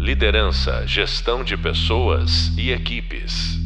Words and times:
Liderança, 0.00 0.86
gestão 0.86 1.44
de 1.44 1.58
pessoas 1.58 2.56
e 2.56 2.70
equipes. 2.70 3.58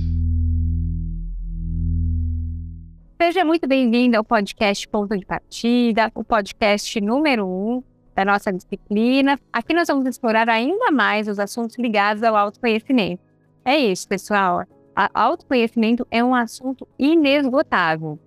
Seja 3.23 3.45
muito 3.45 3.69
bem-vindo 3.69 4.17
ao 4.17 4.25
podcast 4.25 4.89
Ponto 4.89 5.17
de 5.17 5.25
Partida, 5.25 6.11
o 6.13 6.25
podcast 6.25 7.01
número 7.01 7.47
um 7.47 7.85
da 8.17 8.25
nossa 8.25 8.53
disciplina. 8.53 9.39
Aqui 9.53 9.73
nós 9.73 9.87
vamos 9.87 10.07
explorar 10.07 10.49
ainda 10.49 10.91
mais 10.91 11.29
os 11.29 11.39
assuntos 11.39 11.79
ligados 11.79 12.25
ao 12.25 12.35
autoconhecimento. 12.35 13.23
É 13.65 13.77
isso, 13.77 14.09
pessoal. 14.09 14.65
A 14.97 15.09
autoconhecimento 15.15 16.05
é 16.11 16.23
um 16.25 16.35
assunto 16.35 16.85
inesgotável. 16.99 18.19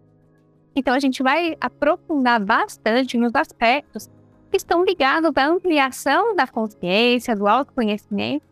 Então, 0.74 0.94
a 0.94 1.00
gente 1.00 1.22
vai 1.22 1.58
aprofundar 1.60 2.40
bastante 2.40 3.18
nos 3.18 3.36
aspectos 3.36 4.10
estão 4.56 4.84
ligados 4.84 5.32
à 5.36 5.48
ampliação 5.48 6.36
da 6.36 6.48
consciência, 6.48 7.36
do 7.36 7.48
autoconhecimento 7.48 8.46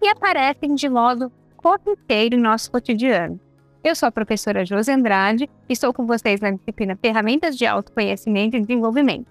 e 0.00 0.08
aparecem 0.08 0.74
de 0.74 0.88
modo 0.88 1.30
corriqueiro 1.56 2.36
em 2.36 2.40
nosso 2.40 2.70
cotidiano. 2.70 3.38
Eu 3.84 3.94
sou 3.94 4.08
a 4.08 4.12
professora 4.12 4.64
Josi 4.64 4.92
Andrade 4.92 5.50
e 5.68 5.72
estou 5.72 5.92
com 5.92 6.06
vocês 6.06 6.40
na 6.40 6.50
disciplina 6.50 6.96
Ferramentas 7.00 7.56
de 7.56 7.66
Autoconhecimento 7.66 8.56
e 8.56 8.60
Desenvolvimento. 8.60 9.26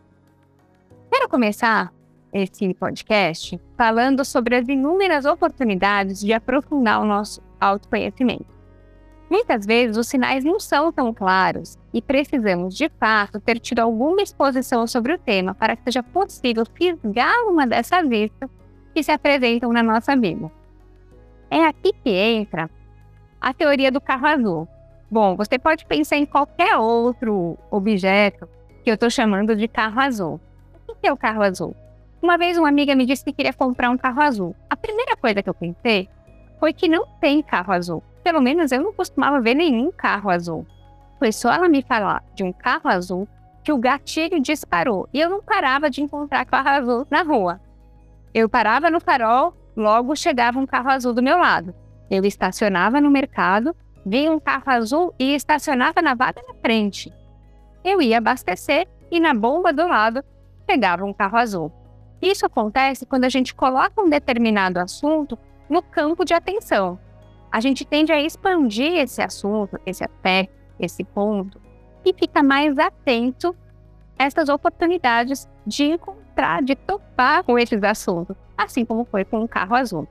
Quero 1.09 1.29
começar 1.29 1.93
esse 2.33 2.73
podcast 2.73 3.59
falando 3.77 4.23
sobre 4.23 4.55
as 4.55 4.67
inúmeras 4.67 5.25
oportunidades 5.25 6.19
de 6.19 6.33
aprofundar 6.33 7.01
o 7.01 7.05
nosso 7.05 7.41
autoconhecimento. 7.59 8.45
Muitas 9.31 9.65
vezes 9.65 9.95
os 9.95 10.09
sinais 10.09 10.43
não 10.43 10.59
são 10.59 10.91
tão 10.91 11.13
claros 11.13 11.79
e 11.93 12.01
precisamos, 12.01 12.75
de 12.75 12.89
fato, 12.99 13.39
ter 13.39 13.59
tido 13.59 13.79
alguma 13.79 14.21
exposição 14.21 14.85
sobre 14.85 15.13
o 15.13 15.17
tema 15.17 15.55
para 15.55 15.73
que 15.73 15.85
seja 15.85 16.03
possível 16.03 16.65
fisgar 16.75 17.33
uma 17.47 17.65
dessas 17.65 18.05
vistas 18.09 18.49
que 18.93 19.01
se 19.01 19.09
apresentam 19.09 19.71
na 19.71 19.81
nossa 19.81 20.17
vida. 20.17 20.51
É 21.49 21.63
aqui 21.63 21.93
que 22.03 22.09
entra 22.09 22.69
a 23.39 23.53
teoria 23.53 23.89
do 23.89 24.01
carro 24.01 24.27
azul. 24.27 24.67
Bom, 25.09 25.37
você 25.37 25.57
pode 25.57 25.85
pensar 25.85 26.17
em 26.17 26.25
qualquer 26.25 26.75
outro 26.75 27.57
objeto 27.71 28.49
que 28.83 28.89
eu 28.89 28.95
estou 28.95 29.09
chamando 29.09 29.55
de 29.55 29.65
carro 29.65 30.01
azul. 30.01 30.41
O 30.89 30.93
que 30.93 31.07
é 31.07 31.13
o 31.13 31.15
carro 31.15 31.41
azul? 31.41 31.73
Uma 32.21 32.37
vez 32.37 32.57
uma 32.57 32.67
amiga 32.67 32.93
me 32.95 33.05
disse 33.05 33.23
que 33.23 33.31
queria 33.31 33.53
comprar 33.53 33.91
um 33.91 33.97
carro 33.97 34.21
azul. 34.21 34.53
A 34.69 34.75
primeira 34.75 35.15
coisa 35.15 35.41
que 35.41 35.49
eu 35.49 35.53
pensei 35.53 36.09
foi 36.59 36.73
que 36.73 36.89
não 36.89 37.05
tem 37.21 37.41
carro 37.41 37.71
azul. 37.71 38.03
Pelo 38.23 38.41
menos 38.41 38.71
eu 38.71 38.81
não 38.81 38.93
costumava 38.93 39.41
ver 39.41 39.55
nenhum 39.55 39.91
carro 39.91 40.29
azul. 40.29 40.65
Foi 41.17 41.31
só 41.31 41.51
ela 41.51 41.67
me 41.67 41.81
falar 41.81 42.23
de 42.35 42.43
um 42.43 42.51
carro 42.51 42.89
azul 42.89 43.27
que 43.63 43.71
o 43.71 43.77
gatilho 43.77 44.39
disparou 44.39 45.07
e 45.13 45.19
eu 45.19 45.29
não 45.29 45.41
parava 45.41 45.89
de 45.89 46.01
encontrar 46.01 46.45
carro 46.45 46.69
azul 46.69 47.07
na 47.09 47.21
rua. 47.21 47.59
Eu 48.33 48.49
parava 48.49 48.89
no 48.89 48.99
farol, 48.99 49.55
logo 49.75 50.15
chegava 50.15 50.59
um 50.59 50.65
carro 50.65 50.89
azul 50.89 51.13
do 51.13 51.21
meu 51.21 51.37
lado. 51.37 51.73
Eu 52.09 52.25
estacionava 52.25 52.99
no 52.99 53.09
mercado, 53.09 53.75
via 54.05 54.31
um 54.31 54.39
carro 54.39 54.63
azul 54.65 55.13
e 55.19 55.35
estacionava 55.35 56.01
na 56.01 56.13
vaga 56.13 56.41
na 56.47 56.53
frente. 56.55 57.13
Eu 57.83 58.01
ia 58.01 58.17
abastecer 58.17 58.87
e 59.11 59.19
na 59.19 59.33
bomba 59.33 59.73
do 59.73 59.87
lado 59.87 60.23
pegava 60.65 61.05
um 61.05 61.13
carro 61.13 61.37
azul. 61.37 61.71
Isso 62.21 62.45
acontece 62.45 63.05
quando 63.05 63.25
a 63.25 63.29
gente 63.29 63.53
coloca 63.53 64.01
um 64.01 64.09
determinado 64.09 64.79
assunto 64.79 65.37
no 65.69 65.81
campo 65.81 66.23
de 66.23 66.33
atenção 66.33 66.99
a 67.51 67.59
gente 67.59 67.83
tende 67.83 68.11
a 68.11 68.21
expandir 68.21 68.93
esse 68.95 69.21
assunto, 69.21 69.79
esse 69.85 70.03
aspecto, 70.03 70.53
esse 70.79 71.03
ponto, 71.03 71.61
e 72.05 72.13
fica 72.13 72.41
mais 72.41 72.77
atento 72.77 73.55
a 74.17 74.23
essas 74.23 74.49
oportunidades 74.49 75.49
de 75.65 75.83
encontrar, 75.83 76.63
de 76.63 76.75
topar 76.75 77.43
com 77.43 77.59
esses 77.59 77.83
assuntos, 77.83 78.35
assim 78.57 78.85
como 78.85 79.05
foi 79.05 79.25
com 79.25 79.43
o 79.43 79.47
carro 79.47 79.75
azul. 79.75 80.07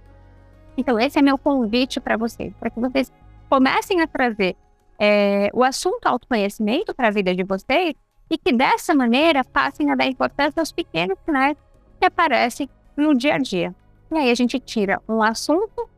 Então, 0.77 0.99
esse 0.99 1.19
é 1.19 1.23
meu 1.23 1.39
convite 1.39 2.01
para 2.01 2.17
vocês, 2.17 2.53
para 2.61 2.71
que 2.71 2.79
vocês 2.79 3.13
comecem 3.49 4.01
a 4.01 4.07
trazer 4.07 4.57
é, 4.99 5.51
o 5.53 5.65
assunto 5.65 6.06
autoconhecimento 6.06 6.95
para 6.95 7.09
a 7.09 7.11
vida 7.11 7.34
de 7.34 7.43
vocês 7.43 7.95
e 8.31 8.39
que 8.39 8.53
dessa 8.53 8.95
maneira 8.95 9.43
passem 9.43 9.91
a 9.91 9.95
dar 9.95 10.06
importância 10.06 10.61
aos 10.61 10.71
pequenos 10.71 11.19
sinais 11.25 11.56
que 11.99 12.06
aparecem 12.06 12.69
no 12.97 13.15
dia 13.15 13.34
a 13.34 13.39
dia. 13.39 13.75
E 14.11 14.17
aí 14.17 14.31
a 14.31 14.34
gente 14.34 14.61
tira 14.61 15.00
um 15.09 15.23
assunto 15.23 15.89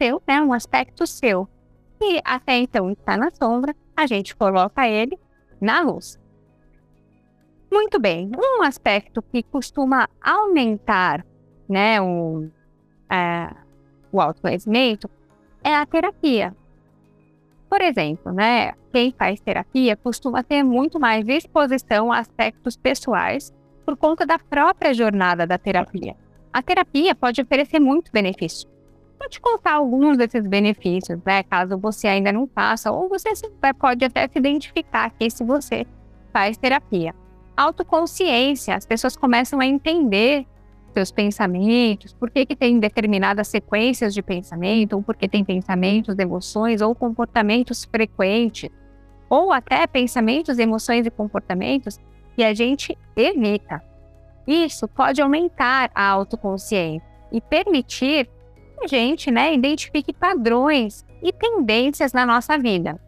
seu, 0.00 0.22
né, 0.26 0.40
um 0.42 0.52
aspecto 0.52 1.06
seu, 1.06 1.48
e 2.00 2.20
até 2.24 2.58
então 2.58 2.90
está 2.90 3.16
na 3.16 3.30
sombra, 3.30 3.74
a 3.96 4.06
gente 4.06 4.34
coloca 4.36 4.86
ele 4.88 5.18
na 5.60 5.80
luz. 5.80 6.18
Muito 7.72 7.98
bem, 7.98 8.30
um 8.36 8.62
aspecto 8.62 9.22
que 9.22 9.42
costuma 9.42 10.08
aumentar 10.22 11.24
né, 11.68 12.00
o, 12.00 12.48
é, 13.10 13.50
o 14.12 14.20
autoconhecimento 14.20 15.10
é 15.62 15.74
a 15.74 15.86
terapia. 15.86 16.54
Por 17.68 17.80
exemplo, 17.80 18.32
né, 18.32 18.74
quem 18.92 19.12
faz 19.12 19.40
terapia 19.40 19.96
costuma 19.96 20.44
ter 20.44 20.62
muito 20.62 21.00
mais 21.00 21.26
exposição 21.26 22.12
a 22.12 22.18
aspectos 22.18 22.76
pessoais 22.76 23.52
por 23.84 23.96
conta 23.96 24.24
da 24.24 24.38
própria 24.38 24.94
jornada 24.94 25.46
da 25.46 25.58
terapia. 25.58 26.14
A 26.52 26.62
terapia 26.62 27.14
pode 27.14 27.42
oferecer 27.42 27.80
muito 27.80 28.12
benefício, 28.12 28.68
Vou 29.24 29.30
te 29.30 29.40
contar 29.40 29.72
alguns 29.72 30.18
desses 30.18 30.46
benefícios, 30.46 31.18
né? 31.24 31.42
Caso 31.44 31.78
você 31.78 32.06
ainda 32.06 32.30
não 32.30 32.46
faça, 32.46 32.92
ou 32.92 33.08
você 33.08 33.30
pode 33.78 34.04
até 34.04 34.28
se 34.28 34.38
identificar 34.38 35.06
aqui 35.06 35.30
se 35.30 35.42
você 35.42 35.86
faz 36.30 36.58
terapia. 36.58 37.14
Autoconsciência, 37.56 38.74
as 38.74 38.84
pessoas 38.84 39.16
começam 39.16 39.60
a 39.60 39.66
entender 39.66 40.46
seus 40.92 41.10
pensamentos, 41.10 42.12
por 42.12 42.30
que, 42.30 42.44
que 42.44 42.54
tem 42.54 42.78
determinadas 42.78 43.48
sequências 43.48 44.12
de 44.12 44.22
pensamento, 44.22 44.92
ou 44.92 45.02
por 45.02 45.16
que 45.16 45.26
tem 45.26 45.42
pensamentos, 45.42 46.18
emoções 46.18 46.82
ou 46.82 46.94
comportamentos 46.94 47.86
frequentes, 47.86 48.68
ou 49.30 49.50
até 49.52 49.86
pensamentos, 49.86 50.58
emoções 50.58 51.06
e 51.06 51.10
comportamentos 51.10 51.98
que 52.36 52.44
a 52.44 52.52
gente 52.52 52.96
evita. 53.16 53.82
Isso 54.46 54.86
pode 54.86 55.22
aumentar 55.22 55.90
a 55.94 56.06
autoconsciência 56.06 57.08
e 57.32 57.40
permitir 57.40 58.28
a 58.80 58.86
gente 58.86 59.30
né, 59.30 59.54
identifique 59.54 60.12
padrões 60.12 61.04
e 61.22 61.32
tendências 61.32 62.12
na 62.12 62.26
nossa 62.26 62.58
vida. 62.58 63.00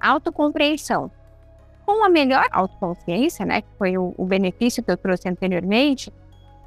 Autocompreensão. 0.00 1.10
Com 1.84 2.04
a 2.04 2.08
melhor 2.08 2.46
autoconsciência, 2.52 3.44
né, 3.44 3.62
que 3.62 3.68
foi 3.78 3.98
o, 3.98 4.14
o 4.16 4.24
benefício 4.24 4.82
que 4.82 4.90
eu 4.90 4.96
trouxe 4.96 5.28
anteriormente, 5.28 6.12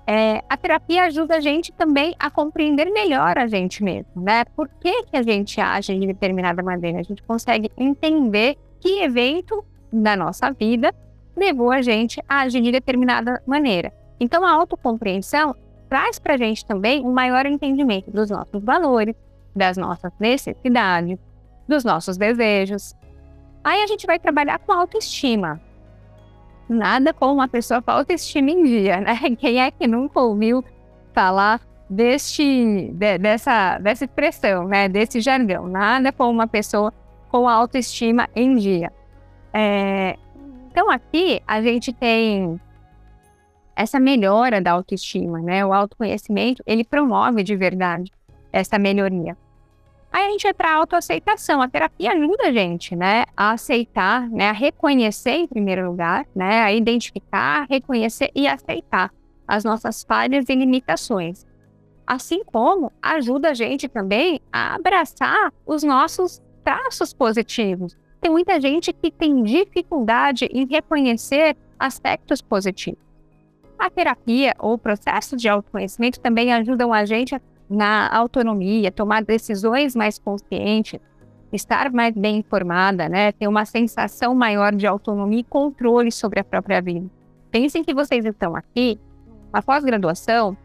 é, 0.05 0.44
a 0.49 0.57
terapia 0.57 1.03
ajuda 1.03 1.38
a 1.38 1.39
gente 1.39 1.71
também 1.71 2.13
a 2.19 2.29
compreender 2.29 2.91
melhor 2.91 3.38
a 3.38 3.47
gente 3.47 3.81
mesmo, 3.81 4.21
né? 4.21 4.44
Por 4.53 4.67
que, 4.67 5.03
que 5.03 5.15
a 5.15 5.21
gente 5.21 5.61
age 5.61 5.97
de 5.97 6.07
determinada 6.07 6.61
maneira? 6.61 7.00
A 7.00 7.03
gente 7.03 7.23
consegue 7.23 7.71
entender 7.77 8.57
que 8.81 9.01
evento 9.01 9.63
da 9.91 10.15
nossa 10.15 10.51
vida 10.51 10.94
levou 11.35 11.71
a 11.71 11.81
gente 11.81 12.21
a 12.27 12.41
agir 12.41 12.61
de 12.61 12.71
determinada 12.71 13.41
maneira. 13.45 13.94
Então, 14.19 14.45
a 14.45 14.51
autocompreensão 14.51 15.55
traz 15.94 16.18
para 16.18 16.34
a 16.34 16.38
gente 16.38 16.66
também 16.66 17.06
um 17.06 17.14
maior 17.14 17.46
entendimento 17.46 18.09
dos 18.09 18.28
nossos 18.31 18.64
valores, 18.64 19.16
das 19.56 19.78
nossas 19.78 20.12
necessidades, 20.20 21.20
dos 21.68 21.84
nossos 21.84 22.18
desejos. 22.18 22.96
Aí 23.64 23.84
a 23.84 23.86
gente 23.86 24.08
vai 24.08 24.18
trabalhar 24.18 24.58
com 24.58 24.74
autoestima. 24.74 25.62
Nada 26.68 27.14
como 27.14 27.34
uma 27.34 27.48
pessoa 27.48 27.80
com 27.80 27.92
autoestima 27.92 28.50
em 28.50 28.64
dia, 28.64 29.02
né? 29.02 29.16
Quem 29.38 29.62
é 29.62 29.70
que 29.70 29.86
nunca 29.86 30.20
ouviu 30.20 30.66
falar 31.14 31.62
deste, 31.88 32.92
de, 32.92 33.20
dessa, 33.20 33.78
dessa 33.78 34.06
expressão, 34.06 34.68
né? 34.68 34.90
Desse 34.90 35.22
jargão? 35.22 35.68
Nada 35.68 36.12
como 36.12 36.31
uma 36.31 36.48
pessoa 36.48 36.92
com 37.30 37.48
autoestima 37.48 38.28
em 38.36 38.56
dia. 38.56 38.92
É, 39.54 40.18
então 40.72 40.90
aqui 40.90 41.40
a 41.46 41.62
gente 41.62 41.94
tem 41.94 42.60
essa 43.75 44.00
melhora 44.00 44.61
da 44.61 44.72
autoestima, 44.72 45.39
né? 45.39 45.66
O 45.66 45.73
autoconhecimento, 45.73 46.63
ele 46.65 46.83
promove 46.83 47.44
de 47.44 47.56
verdade 47.56 48.12
essa 48.51 48.77
melhoria. 48.77 49.36
Aí 50.12 50.27
a 50.27 50.30
gente 50.30 50.44
vai 50.44 50.53
para 50.53 50.69
a 50.69 50.75
autoaceitação. 50.75 51.59
A 51.59 51.68
terapia 51.68 52.12
ajuda 52.12 52.50
a 52.50 52.51
gente, 52.51 52.95
né, 52.95 53.25
a 53.36 53.51
aceitar, 53.51 54.30
né, 54.30 54.50
a 54.50 54.51
reconhecer 54.51 55.31
em 55.31 55.48
primeiro 55.48 55.89
lugar, 55.89 56.27
né, 56.36 56.62
a 56.62 56.71
identificar, 56.71 57.65
reconhecer 57.68 58.30
e 58.36 58.48
aceitar 58.48 59.12
as 59.48 59.63
nossas 59.63 60.03
falhas 60.03 60.45
e 60.50 60.56
limitações. 60.56 61.48
Assim 62.06 62.44
como 62.44 62.92
ajuda 63.01 63.50
a 63.50 63.53
gente 63.56 63.89
também 63.89 64.39
a 64.51 64.75
abraçar 64.75 65.51
os 65.65 65.81
nossos 65.81 66.39
traços 66.63 67.12
positivos. 67.12 67.98
Tem 68.21 68.30
muita 68.30 68.62
gente 68.62 68.94
que 68.94 69.09
tem 69.09 69.42
dificuldade 69.42 70.45
em 70.45 70.68
reconhecer 70.68 71.57
aspectos 71.80 72.39
positivos. 72.39 73.01
A 73.83 73.89
terapia 73.89 74.56
ou 74.59 74.75
o 74.75 74.77
processo 74.77 75.35
de 75.35 75.50
autoconhecimento 75.50 76.18
também 76.18 76.53
ajudam 76.53 76.94
a 76.94 77.03
gente 77.03 77.35
na 77.69 78.07
autonomia, 78.15 78.89
tomar 78.89 79.25
decisões 79.25 79.94
mais 79.94 80.18
conscientes, 80.18 81.01
estar 81.51 81.91
mais 81.91 82.15
bem 82.15 82.38
informada, 82.38 83.09
né? 83.09 83.33
Ter 83.33 83.45
uma 83.45 83.65
sensação 83.65 84.33
maior 84.33 84.74
de 84.74 84.88
autonomia 84.88 85.41
e 85.41 85.44
controle 85.44 86.13
sobre 86.13 86.39
a 86.39 86.45
própria 86.45 86.81
vida. 86.81 87.06
Pensem 87.51 87.83
que 87.83 87.94
vocês 87.94 88.24
estão 88.24 88.56
aqui, 88.56 88.97
uma 89.51 89.62
pós-graduação, 89.62 90.56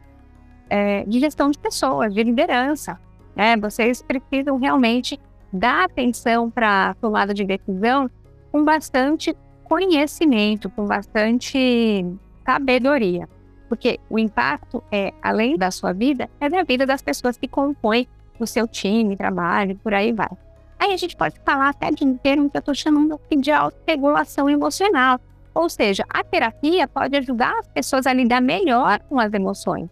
é, 0.70 1.02
de 1.02 1.18
gestão 1.18 1.50
de 1.50 1.58
pessoas, 1.58 2.14
de 2.14 2.22
liderança. 2.22 3.00
Né? 3.34 3.56
Vocês 3.56 4.00
precisam 4.00 4.58
realmente 4.58 5.18
dar 5.52 5.86
atenção 5.86 6.48
para 6.48 6.90
a 6.90 6.94
tomada 6.94 7.34
de 7.34 7.44
decisão 7.44 8.08
com 8.52 8.64
bastante 8.64 9.36
conhecimento, 9.64 10.70
com 10.70 10.84
bastante 10.84 12.06
sabedoria. 12.48 13.28
Porque 13.68 14.00
o 14.08 14.18
impacto 14.18 14.82
é, 14.90 15.12
além 15.22 15.58
da 15.58 15.70
sua 15.70 15.92
vida, 15.92 16.30
é 16.40 16.48
da 16.48 16.62
vida 16.62 16.86
das 16.86 17.02
pessoas 17.02 17.36
que 17.36 17.46
compõem 17.46 18.08
o 18.40 18.46
seu 18.46 18.66
time, 18.66 19.16
trabalho, 19.16 19.76
por 19.76 19.92
aí 19.92 20.12
vai. 20.12 20.30
Aí 20.78 20.94
a 20.94 20.96
gente 20.96 21.14
pode 21.14 21.34
falar 21.44 21.70
até 21.70 21.90
de 21.90 22.04
um 22.04 22.16
termo 22.16 22.48
que 22.48 22.56
eu 22.56 22.60
estou 22.60 22.74
chamando 22.74 23.20
de 23.38 23.50
autorregulação 23.50 24.48
emocional. 24.48 25.20
Ou 25.54 25.68
seja, 25.68 26.04
a 26.08 26.24
terapia 26.24 26.88
pode 26.88 27.16
ajudar 27.16 27.52
as 27.58 27.68
pessoas 27.68 28.06
a 28.06 28.12
lidar 28.12 28.40
melhor 28.40 29.00
com 29.00 29.18
as 29.18 29.32
emoções, 29.34 29.90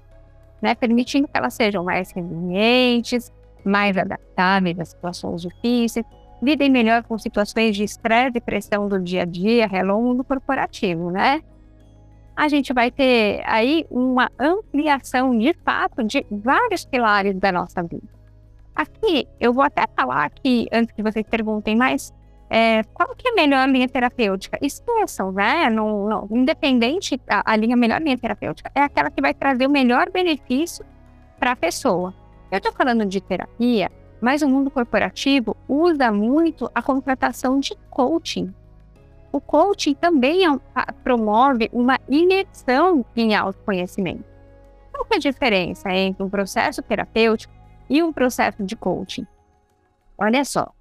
né? 0.63 0.75
permitindo 0.75 1.27
que 1.29 1.37
elas 1.37 1.53
sejam 1.55 1.85
mais 1.85 2.11
resilientes, 2.13 3.33
mais 3.65 3.99
adaptáveis 3.99 4.79
às 4.79 4.91
situações 4.91 5.43
difíceis, 5.43 6.07
lidem 6.41 6.71
melhor 6.71 7.03
com 7.03 7.19
situações 7.19 7.77
de 7.77 7.83
estresse 7.83 8.39
e 8.39 8.41
pressão 8.41 8.89
do 8.89 9.01
dia 9.01 9.23
a 9.23 9.25
dia, 9.25 9.69
mundo 9.85 10.23
corporativo, 10.23 11.11
né? 11.11 11.43
A 12.37 12.49
gente 12.49 12.73
vai 12.75 12.91
ter 12.91 13.43
aí 13.47 13.87
uma 13.91 14.31
ampliação 14.39 15.37
de 15.37 15.55
fato 15.65 16.05
de 16.05 16.25
vários 16.31 16.85
pilares 16.85 17.35
da 17.39 17.51
nossa 17.51 17.83
vida. 17.83 18.07
Aqui, 18.75 19.27
eu 19.41 19.55
vou 19.55 19.65
até 19.65 19.87
falar 19.97 20.29
que, 20.29 20.69
antes 20.71 20.95
que 20.95 21.03
vocês 21.03 21.25
perguntem 21.27 21.75
mais, 21.75 22.13
é, 22.51 22.83
qual 22.93 23.15
que 23.17 23.29
é 23.29 23.31
a 23.33 23.35
melhor 23.35 23.67
linha 23.69 23.89
terapêutica? 23.89 24.59
Esqueçam, 24.61 25.33
né? 25.33 25.71
Não, 25.71 26.07
não, 26.07 26.29
independente, 26.31 27.19
a, 27.27 27.53
a 27.53 27.57
linha 27.57 27.75
melhor 27.75 28.03
linha 28.03 28.19
terapêutica 28.19 28.71
é 28.75 28.83
aquela 28.83 29.11
que 29.11 29.23
vai 29.23 29.33
trazer 29.33 29.67
o 29.67 29.71
melhor 29.71 30.11
benefício 30.11 30.85
para 31.39 31.53
a 31.53 31.57
pessoa. 31.57 32.15
Eu 32.51 32.59
estou 32.59 32.73
falando 32.73 33.07
de 33.07 33.21
terapia, 33.21 33.91
mas 34.21 34.43
o 34.43 34.49
mundo 34.49 34.71
corporativo 34.71 35.57
usa 35.67 36.13
muito 36.13 36.71
a 36.75 36.83
contratação 36.83 37.59
de 37.59 37.75
coaching. 37.91 38.53
O 39.33 39.41
coaching 39.41 39.95
também 39.95 40.45
é 40.45 40.51
um, 40.51 40.61
promove 41.05 41.69
uma 41.73 41.99
imersão 42.09 43.05
em 43.15 43.35
autoconhecimento. 43.35 44.25
Qual 44.93 45.07
é 45.13 45.17
a 45.17 45.19
diferença 45.19 45.93
entre 45.93 46.23
um 46.23 46.31
processo 46.31 46.83
terapêutico 46.83 47.53
e 47.89 48.03
um 48.03 48.13
processo 48.13 48.63
de 48.65 48.75
coaching? 48.75 49.27
Olha 50.19 50.45
só, 50.45 50.73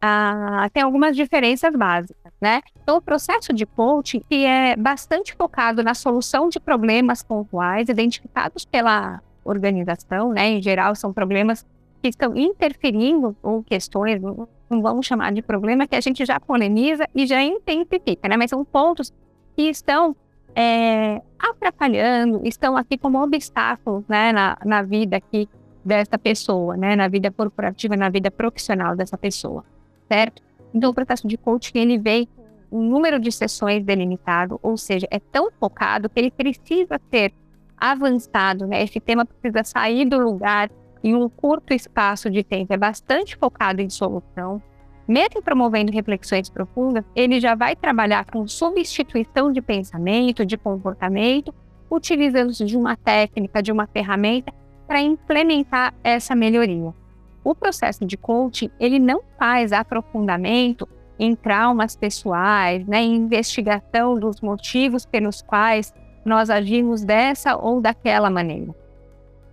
ah, 0.00 0.68
tem 0.72 0.82
algumas 0.82 1.14
diferenças 1.14 1.74
básicas, 1.74 2.32
né? 2.40 2.62
Então, 2.82 2.96
o 2.96 3.02
processo 3.02 3.52
de 3.52 3.66
coaching 3.66 4.20
que 4.28 4.46
é 4.46 4.74
bastante 4.74 5.34
focado 5.34 5.82
na 5.82 5.92
solução 5.92 6.48
de 6.48 6.58
problemas 6.58 7.22
pontuais 7.22 7.88
identificados 7.88 8.64
pela 8.64 9.20
organização, 9.44 10.32
né? 10.32 10.48
Em 10.48 10.62
geral, 10.62 10.94
são 10.94 11.12
problemas 11.12 11.66
que 12.00 12.08
estão 12.08 12.36
interferindo 12.36 13.36
ou 13.42 13.62
questões, 13.62 14.20
não 14.20 14.82
vamos 14.82 15.06
chamar 15.06 15.32
de 15.32 15.42
problema, 15.42 15.86
que 15.86 15.96
a 15.96 16.00
gente 16.00 16.24
já 16.24 16.40
polemiza 16.40 17.06
e 17.14 17.26
já 17.26 17.42
intensifica, 17.42 18.28
né? 18.28 18.36
Mas 18.36 18.50
são 18.50 18.64
pontos 18.64 19.12
que 19.56 19.62
estão 19.62 20.16
é, 20.54 21.20
atrapalhando, 21.38 22.40
estão 22.44 22.76
aqui 22.76 22.96
como 22.96 23.22
obstáculos, 23.22 24.04
né? 24.08 24.32
Na, 24.32 24.56
na 24.64 24.82
vida 24.82 25.16
aqui 25.16 25.48
dessa 25.84 26.18
pessoa, 26.18 26.76
né, 26.76 26.94
na 26.94 27.08
vida 27.08 27.30
corporativa, 27.30 27.96
na 27.96 28.08
vida 28.08 28.30
profissional 28.30 28.94
dessa 28.94 29.16
pessoa, 29.16 29.64
certo? 30.08 30.42
Então, 30.74 30.90
o 30.90 30.94
processo 30.94 31.26
de 31.26 31.36
coaching, 31.36 31.78
ele 31.78 31.98
vem 31.98 32.28
com 32.36 32.78
um 32.78 32.88
número 32.88 33.18
de 33.18 33.32
sessões 33.32 33.84
delimitado, 33.84 34.58
ou 34.62 34.76
seja, 34.76 35.06
é 35.10 35.18
tão 35.18 35.50
focado 35.58 36.08
que 36.08 36.20
ele 36.20 36.30
precisa 36.30 37.00
ser 37.10 37.32
avançado, 37.76 38.66
né? 38.66 38.82
Esse 38.82 39.00
tema 39.00 39.24
precisa 39.24 39.64
sair 39.64 40.04
do 40.04 40.18
lugar 40.18 40.70
em 41.02 41.14
um 41.14 41.28
curto 41.28 41.72
espaço 41.72 42.30
de 42.30 42.42
tempo, 42.42 42.72
é 42.72 42.76
bastante 42.76 43.36
focado 43.36 43.80
em 43.80 43.88
solução. 43.88 44.62
Mesmo 45.08 45.42
promovendo 45.42 45.90
reflexões 45.90 46.48
profundas, 46.48 47.04
ele 47.16 47.40
já 47.40 47.54
vai 47.54 47.74
trabalhar 47.74 48.24
com 48.26 48.46
substituição 48.46 49.50
de 49.50 49.60
pensamento, 49.60 50.46
de 50.46 50.56
comportamento, 50.56 51.52
utilizando-se 51.90 52.64
de 52.64 52.76
uma 52.76 52.96
técnica, 52.96 53.62
de 53.62 53.72
uma 53.72 53.86
ferramenta 53.86 54.52
para 54.86 55.00
implementar 55.00 55.94
essa 56.04 56.34
melhoria. 56.34 56.94
O 57.42 57.54
processo 57.54 58.04
de 58.04 58.16
coaching, 58.16 58.70
ele 58.78 58.98
não 58.98 59.20
faz 59.38 59.72
aprofundamento 59.72 60.88
em 61.18 61.34
traumas 61.34 61.96
pessoais, 61.96 62.86
né, 62.86 63.02
em 63.02 63.16
investigação 63.16 64.18
dos 64.18 64.40
motivos 64.40 65.04
pelos 65.04 65.42
quais 65.42 65.92
nós 66.24 66.50
agimos 66.50 67.04
dessa 67.04 67.56
ou 67.56 67.80
daquela 67.80 68.30
maneira. 68.30 68.74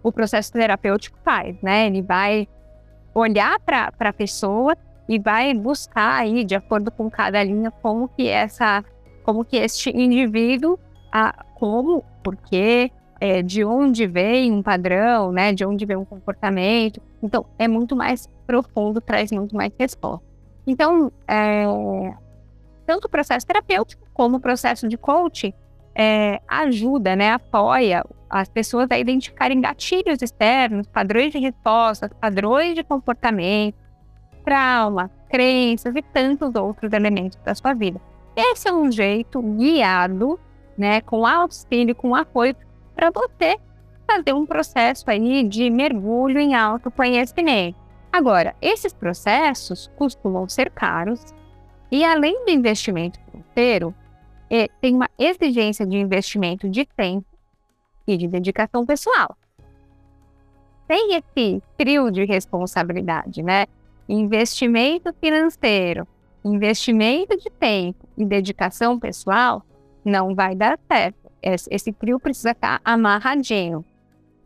O 0.08 0.12
processo 0.12 0.54
terapêutico 0.54 1.20
faz, 1.22 1.62
né? 1.62 1.88
Ele 1.88 2.02
vai 2.02 2.48
olhar 3.14 3.60
para 3.60 3.92
a 4.00 4.14
pessoa 4.14 4.74
e 5.10 5.20
vai 5.20 5.54
buscar 5.54 6.22
aí, 6.22 6.46
de 6.46 6.56
acordo 6.56 6.90
com 6.90 7.10
cada 7.10 7.44
linha, 7.44 7.70
como 7.70 8.08
que 8.08 8.30
essa, 8.30 8.86
como 9.26 9.44
que 9.44 9.58
este 9.58 9.90
indivíduo, 9.90 10.80
a, 11.12 11.44
como, 11.56 12.06
por 12.24 12.38
quê, 12.38 12.90
é, 13.20 13.42
de 13.42 13.66
onde 13.66 14.08
vem 14.08 14.50
um 14.50 14.64
padrão, 14.64 15.34
né, 15.34 15.52
de 15.52 15.66
onde 15.66 15.86
vem 15.86 15.98
um 15.98 16.06
comportamento. 16.06 17.02
Então, 17.22 17.46
é 17.60 17.68
muito 17.68 17.94
mais 17.94 18.30
profundo, 18.46 19.02
traz 19.02 19.30
muito 19.34 19.58
mais 19.58 19.74
resposta. 19.78 20.26
Então, 20.66 21.12
é, 21.28 21.66
tanto 22.86 23.08
o 23.08 23.10
processo 23.10 23.46
terapêutico 23.46 24.08
como 24.14 24.38
o 24.38 24.40
processo 24.40 24.88
de 24.88 24.98
coaching 24.98 25.54
é, 25.94 26.40
ajuda, 26.48 27.14
né, 27.14 27.32
apoia 27.32 28.06
as 28.30 28.50
pessoas 28.50 28.88
a 28.92 28.98
identificarem 28.98 29.62
gatilhos 29.62 30.22
externos, 30.22 30.88
padrões 30.88 31.32
de 31.32 31.40
resposta, 31.40 32.10
padrões 32.10 32.76
de 32.76 32.84
comportamento, 32.84 33.76
trauma, 34.44 35.10
crenças 35.30 35.96
e 35.96 36.02
tantos 36.02 36.56
outros 36.56 36.92
elementos 36.94 37.38
da 37.44 37.54
sua 37.54 37.74
vida. 37.74 38.00
Esse 38.36 38.70
é 38.70 38.74
um 38.74 38.92
jeito 38.92 39.42
guiado, 39.42 40.40
né, 40.78 41.02
com 41.02 41.26
auxílio, 41.26 41.96
com 41.96 42.16
apoio 42.16 42.56
para 42.96 43.10
você 43.10 43.58
fazer 44.10 44.34
um 44.34 44.46
processo 44.46 45.10
aí 45.10 45.44
de 45.44 45.70
mergulho 45.70 46.40
em 46.40 46.56
autoconhecimento. 46.56 47.78
Agora, 48.12 48.56
esses 48.62 48.94
processos 48.94 49.92
costumam 49.98 50.48
ser 50.48 50.72
caros 50.72 51.34
e 51.92 52.04
além 52.04 52.46
do 52.46 52.52
investimento 52.52 53.20
financeiro, 53.26 53.94
é, 54.50 54.68
tem 54.82 54.96
uma 54.96 55.10
exigência 55.20 55.86
de 55.86 55.98
investimento 55.98 56.70
de 56.70 56.86
tempo 56.86 57.26
e 58.08 58.18
de 58.18 58.28
dedicação 58.28 58.86
pessoal. 58.86 59.36
Tem 60.88 61.16
esse 61.16 61.62
trio 61.78 62.10
de 62.10 62.24
responsabilidade, 62.24 63.44
né? 63.44 63.66
Investimento 64.08 65.14
financeiro, 65.20 66.08
investimento 66.44 67.36
de 67.38 67.50
tempo 67.50 68.08
e 68.18 68.26
dedicação 68.26 68.98
pessoal 68.98 69.64
não 70.06 70.34
vai 70.34 70.56
dar 70.56 70.80
certo 70.88 71.28
esse 71.42 71.92
trio 71.94 72.20
precisa 72.20 72.52
estar 72.52 72.82
amarradinho. 72.84 73.86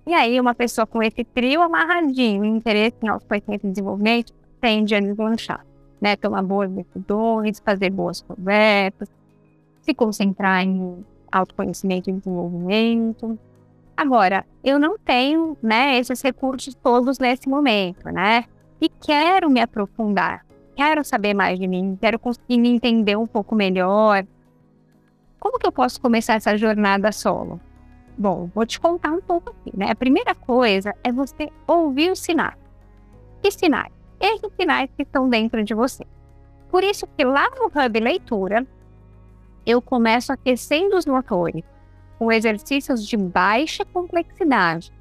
E 0.05 0.13
aí, 0.13 0.39
uma 0.39 0.53
pessoa 0.53 0.85
com 0.85 1.01
esse 1.01 1.23
trio 1.23 1.61
amarradinho, 1.61 2.43
interesse 2.43 2.97
em 3.01 3.07
autoconhecimento 3.07 3.67
e 3.67 3.69
desenvolvimento, 3.69 4.33
tende 4.59 4.95
a 4.95 4.99
deslanchar, 4.99 5.65
né? 5.99 6.15
Tomar 6.15 6.43
boas 6.43 6.71
decisões, 6.71 7.59
fazer 7.59 7.91
boas 7.91 8.21
conversas, 8.21 9.09
se 9.81 9.93
concentrar 9.93 10.63
em 10.63 11.05
autoconhecimento 11.31 12.09
e 12.09 12.13
desenvolvimento. 12.13 13.37
Agora, 14.01 14.43
eu 14.63 14.79
não 14.79 14.97
tenho, 14.97 15.55
né, 15.61 15.99
esses 15.99 16.19
recursos 16.23 16.73
todos 16.73 17.19
nesse 17.19 17.47
momento, 17.47 18.09
né? 18.09 18.45
E 18.81 18.89
quero 18.89 19.47
me 19.47 19.61
aprofundar, 19.61 20.43
quero 20.75 21.03
saber 21.03 21.35
mais 21.35 21.59
de 21.59 21.67
mim, 21.67 21.95
quero 22.01 22.17
conseguir 22.17 22.57
me 22.57 22.69
entender 22.69 23.15
um 23.15 23.27
pouco 23.27 23.53
melhor, 23.53 24.25
como 25.39 25.59
que 25.59 25.67
eu 25.67 25.71
posso 25.71 26.01
começar 26.01 26.33
essa 26.33 26.57
jornada 26.57 27.11
solo? 27.11 27.61
Bom, 28.17 28.49
vou 28.55 28.65
te 28.65 28.79
contar 28.79 29.11
um 29.11 29.21
pouco 29.21 29.51
aqui, 29.51 29.71
né? 29.77 29.91
A 29.91 29.95
primeira 29.95 30.33
coisa 30.33 30.95
é 31.03 31.11
você 31.11 31.51
ouvir 31.67 32.11
os 32.11 32.21
sinais. 32.21 32.57
Que 33.43 33.51
sinais? 33.51 33.93
Esses 34.19 34.51
sinais 34.59 34.89
que 34.97 35.03
estão 35.03 35.29
dentro 35.29 35.63
de 35.63 35.75
você. 35.75 36.03
Por 36.71 36.83
isso 36.83 37.05
que 37.15 37.23
lá 37.23 37.47
no 37.51 37.67
Hub 37.67 37.99
Leitura, 37.99 38.65
eu 39.63 39.79
começo 39.79 40.33
aquecendo 40.33 40.97
os 40.97 41.05
motores 41.05 41.63
com 42.21 42.31
exercícios 42.31 43.03
de 43.03 43.17
baixa 43.17 43.83
complexidade, 43.83 44.93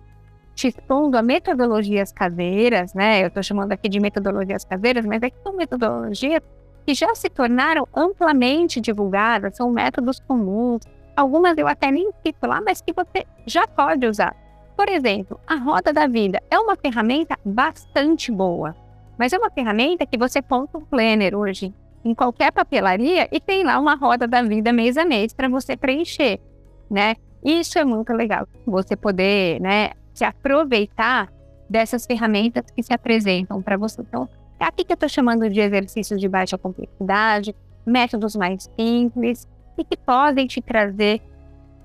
te 0.54 0.68
expondo 0.68 1.18
a 1.18 1.22
metodologias 1.22 2.10
caseiras, 2.10 2.94
né? 2.94 3.22
Eu 3.22 3.26
estou 3.26 3.42
chamando 3.42 3.72
aqui 3.72 3.90
de 3.90 4.00
metodologias 4.00 4.64
caseiras, 4.64 5.04
mas 5.04 5.22
aqui 5.22 5.36
são 5.42 5.54
metodologias 5.54 6.40
que 6.86 6.94
já 6.94 7.14
se 7.14 7.28
tornaram 7.28 7.86
amplamente 7.94 8.80
divulgadas, 8.80 9.54
são 9.54 9.70
métodos 9.70 10.18
comuns. 10.20 10.80
Algumas 11.14 11.58
eu 11.58 11.68
até 11.68 11.90
nem 11.90 12.10
cito 12.24 12.46
lá, 12.46 12.58
mas 12.64 12.80
que 12.80 12.90
você 12.90 13.26
já 13.44 13.66
pode 13.66 14.06
usar. 14.06 14.34
Por 14.74 14.88
exemplo, 14.88 15.38
a 15.46 15.56
roda 15.56 15.92
da 15.92 16.06
vida 16.06 16.40
é 16.50 16.58
uma 16.58 16.74
ferramenta 16.74 17.38
bastante 17.44 18.32
boa, 18.32 18.74
mas 19.18 19.34
é 19.34 19.38
uma 19.38 19.50
ferramenta 19.50 20.06
que 20.06 20.16
você 20.16 20.40
ponta 20.40 20.78
um 20.78 20.86
planner 20.86 21.36
hoje 21.36 21.74
em 22.02 22.14
qualquer 22.14 22.50
papelaria 22.50 23.28
e 23.30 23.38
tem 23.38 23.62
lá 23.62 23.78
uma 23.78 23.94
roda 23.94 24.26
da 24.26 24.40
vida 24.40 24.72
mês 24.72 24.96
a 24.96 25.04
mês 25.04 25.34
para 25.34 25.50
você 25.50 25.76
preencher, 25.76 26.40
né? 26.90 27.16
Isso 27.44 27.78
é 27.78 27.84
muito 27.84 28.12
legal. 28.12 28.46
Você 28.66 28.96
poder, 28.96 29.60
né, 29.60 29.90
se 30.12 30.24
aproveitar 30.24 31.32
dessas 31.68 32.04
ferramentas 32.04 32.64
que 32.74 32.82
se 32.82 32.92
apresentam 32.92 33.62
para 33.62 33.76
você. 33.76 34.02
Então, 34.02 34.28
é 34.58 34.64
aqui 34.64 34.84
que 34.84 34.92
eu 34.92 34.94
estou 34.94 35.08
chamando 35.08 35.48
de 35.48 35.60
exercícios 35.60 36.20
de 36.20 36.28
baixa 36.28 36.58
complexidade, 36.58 37.54
métodos 37.86 38.36
mais 38.36 38.68
simples 38.78 39.48
e 39.78 39.84
que 39.84 39.96
podem 39.96 40.46
te 40.46 40.60
trazer 40.60 41.22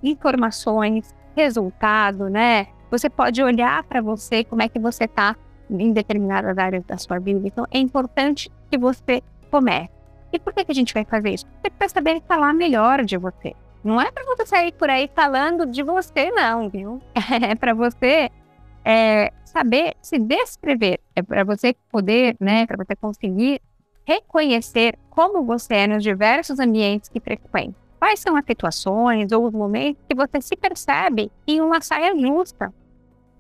informações, 0.03 1.15
resultado, 1.35 2.29
né? 2.29 2.67
Você 2.91 3.09
pode 3.09 3.41
olhar 3.41 3.83
para 3.83 4.01
você 4.01 4.43
como 4.43 4.61
é 4.61 4.69
que 4.69 4.79
você 4.79 5.05
está 5.05 5.35
em 5.69 5.91
determinadas 5.91 6.57
áreas 6.57 6.83
da 6.85 6.97
sua 6.97 7.19
vida. 7.19 7.47
Então, 7.47 7.65
é 7.71 7.79
importante 7.79 8.51
que 8.69 8.77
você 8.77 9.21
comece. 9.49 9.89
E 10.31 10.39
por 10.39 10.53
que, 10.53 10.65
que 10.65 10.71
a 10.71 10.75
gente 10.75 10.93
vai 10.93 11.05
fazer 11.05 11.29
isso? 11.31 11.45
Porque 11.47 11.69
para 11.69 11.87
saber 11.89 12.21
falar 12.27 12.53
melhor 12.53 13.03
de 13.03 13.17
você. 13.17 13.53
Não 13.85 14.01
é 14.01 14.11
para 14.11 14.25
você 14.25 14.47
sair 14.47 14.71
por 14.71 14.89
aí 14.89 15.07
falando 15.13 15.63
de 15.63 15.83
você, 15.83 16.31
não, 16.31 16.67
viu? 16.67 16.99
É 17.47 17.53
para 17.53 17.71
você 17.71 18.31
é, 18.83 19.31
saber 19.45 19.93
se 20.01 20.17
descrever, 20.17 20.99
é 21.15 21.21
para 21.21 21.43
você 21.43 21.75
poder, 21.91 22.35
né, 22.39 22.65
para 22.65 22.83
você 22.83 22.95
conseguir 22.95 23.61
reconhecer 24.03 24.97
como 25.11 25.43
você 25.43 25.75
é 25.75 25.87
nos 25.87 26.01
diversos 26.01 26.59
ambientes 26.59 27.09
que 27.09 27.19
frequenta. 27.19 27.75
Quais 27.99 28.19
são 28.19 28.35
as 28.35 28.45
situações 28.45 29.31
ou 29.31 29.45
os 29.45 29.53
momentos 29.53 30.03
que 30.09 30.15
você 30.15 30.41
se 30.41 30.55
percebe 30.55 31.31
em 31.47 31.61
uma 31.61 31.79
saia 31.79 32.17
justa, 32.19 32.73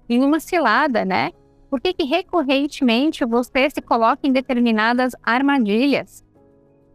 em 0.07 0.23
uma 0.23 0.39
cilada, 0.39 1.03
né? 1.03 1.31
Por 1.71 1.81
que, 1.81 1.91
que 1.91 2.03
recorrentemente 2.03 3.25
você 3.25 3.67
se 3.71 3.81
coloca 3.81 4.27
em 4.27 4.31
determinadas 4.31 5.13
armadilhas? 5.23 6.23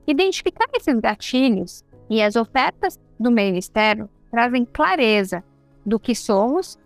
Identificar 0.06 0.68
esses 0.72 0.98
gatilhos 1.00 1.84
e 2.08 2.22
as 2.22 2.36
ofertas 2.36 2.98
do 3.20 3.30
meio 3.30 3.54
externo 3.54 4.08
trazem 4.30 4.64
clareza 4.64 5.44
do 5.84 6.00
que 6.00 6.14
somos 6.14 6.78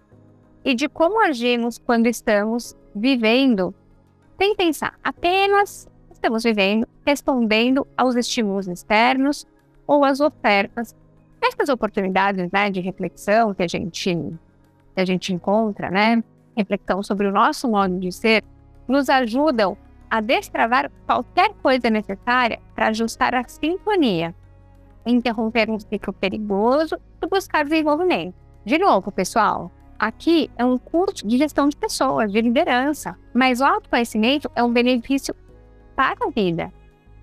e 0.64 0.74
de 0.74 0.88
como 0.88 1.20
agimos 1.20 1.78
quando 1.78 2.06
estamos 2.06 2.76
vivendo, 2.94 3.72
sem 4.36 4.56
pensar, 4.56 4.98
apenas 5.04 5.88
estamos 6.10 6.42
vivendo, 6.42 6.88
respondendo 7.06 7.86
aos 7.96 8.16
estímulos 8.16 8.66
externos 8.66 9.46
ou 9.86 10.04
às 10.04 10.20
ofertas. 10.20 10.96
Estas 11.40 11.68
oportunidades 11.68 12.50
né, 12.50 12.70
de 12.70 12.80
reflexão 12.80 13.52
que 13.52 13.62
a 13.62 13.68
gente, 13.68 14.14
que 14.94 15.00
a 15.00 15.04
gente 15.04 15.34
encontra, 15.34 15.90
né, 15.90 16.24
reflexão 16.56 17.02
sobre 17.02 17.26
o 17.26 17.32
nosso 17.32 17.68
modo 17.68 17.98
de 18.00 18.10
ser, 18.10 18.42
nos 18.88 19.10
ajudam 19.10 19.76
a 20.10 20.20
destravar 20.20 20.90
qualquer 21.06 21.52
coisa 21.62 21.90
necessária 21.90 22.60
para 22.74 22.88
ajustar 22.88 23.34
a 23.34 23.44
sintonia, 23.46 24.34
interromper 25.06 25.70
um 25.70 25.78
ciclo 25.78 26.12
perigoso 26.12 26.96
e 27.22 27.26
buscar 27.26 27.64
desenvolvimento. 27.64 28.34
De 28.64 28.78
novo, 28.78 29.12
pessoal, 29.12 29.70
Aqui 29.98 30.50
é 30.58 30.64
um 30.64 30.76
curso 30.76 31.26
de 31.26 31.38
gestão 31.38 31.68
de 31.68 31.76
pessoas, 31.76 32.32
de 32.32 32.40
liderança, 32.40 33.16
mas 33.32 33.60
o 33.60 33.64
autoconhecimento 33.64 34.50
é 34.54 34.62
um 34.62 34.72
benefício 34.72 35.34
para 35.94 36.26
a 36.26 36.30
vida 36.30 36.72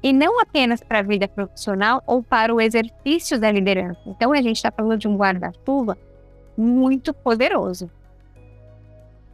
e 0.01 0.13
não 0.13 0.39
apenas 0.41 0.81
para 0.81 0.99
a 0.99 1.03
vida 1.03 1.27
profissional 1.27 2.01
ou 2.07 2.23
para 2.23 2.53
o 2.53 2.61
exercício 2.61 3.39
da 3.39 3.51
liderança. 3.51 3.99
Então 4.07 4.31
a 4.31 4.41
gente 4.41 4.55
está 4.55 4.71
falando 4.71 4.97
de 4.97 5.07
um 5.07 5.17
guarda-chuva 5.17 5.97
muito 6.57 7.13
poderoso. 7.13 7.89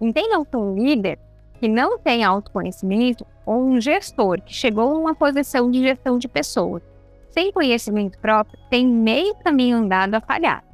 Entendam 0.01 0.43
que 0.43 0.57
um 0.57 0.75
líder 0.75 1.19
que 1.59 1.67
não 1.67 1.97
tem 1.97 2.23
autoconhecimento 2.23 3.25
ou 3.45 3.63
um 3.63 3.79
gestor 3.79 4.41
que 4.41 4.53
chegou 4.53 4.91
a 4.91 4.99
uma 4.99 5.15
posição 5.15 5.71
de 5.71 5.81
gestão 5.81 6.17
de 6.17 6.27
pessoas 6.27 6.83
sem 7.31 7.51
conhecimento 7.51 8.17
próprio 8.19 8.57
tem 8.69 8.85
meio 8.85 9.35
caminho 9.35 9.77
andado 9.77 10.15
a 10.15 10.21
falhar 10.21 10.67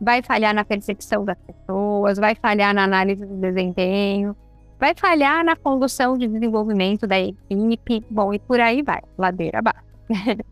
vai 0.00 0.22
falhar 0.22 0.54
na 0.54 0.64
percepção 0.64 1.24
das 1.24 1.38
pessoas, 1.38 2.18
vai 2.18 2.34
falhar 2.34 2.74
na 2.74 2.84
análise 2.84 3.24
do 3.24 3.36
desempenho, 3.36 4.36
vai 4.78 4.94
falhar 4.94 5.44
na 5.44 5.56
condução 5.56 6.16
de 6.18 6.28
desenvolvimento 6.28 7.06
da 7.06 7.18
equipe, 7.18 8.04
bom, 8.10 8.32
e 8.32 8.38
por 8.38 8.60
aí 8.60 8.82
vai, 8.82 9.00
ladeira 9.16 9.58
abaixo. 9.58 9.84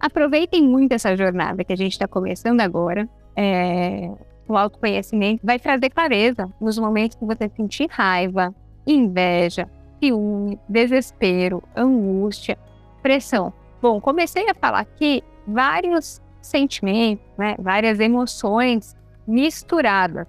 Aproveitem 0.00 0.64
muito 0.64 0.92
essa 0.92 1.16
jornada 1.16 1.62
que 1.62 1.72
a 1.72 1.76
gente 1.76 1.92
está 1.92 2.08
começando 2.08 2.60
agora. 2.60 3.08
É, 3.36 4.10
o 4.48 4.56
autoconhecimento 4.56 5.46
vai 5.46 5.60
trazer 5.60 5.90
clareza 5.90 6.52
nos 6.60 6.76
momentos 6.76 7.16
que 7.16 7.24
você 7.24 7.48
sentir 7.48 7.88
raiva, 7.88 8.52
inveja, 8.84 9.70
ciúme, 10.00 10.58
desespero, 10.68 11.62
angústia, 11.76 12.58
pressão. 13.00 13.52
Bom, 13.82 14.00
comecei 14.00 14.48
a 14.48 14.54
falar 14.54 14.78
aqui 14.78 15.24
vários 15.44 16.22
sentimentos, 16.40 17.24
né, 17.36 17.56
várias 17.58 17.98
emoções 17.98 18.96
misturadas. 19.26 20.28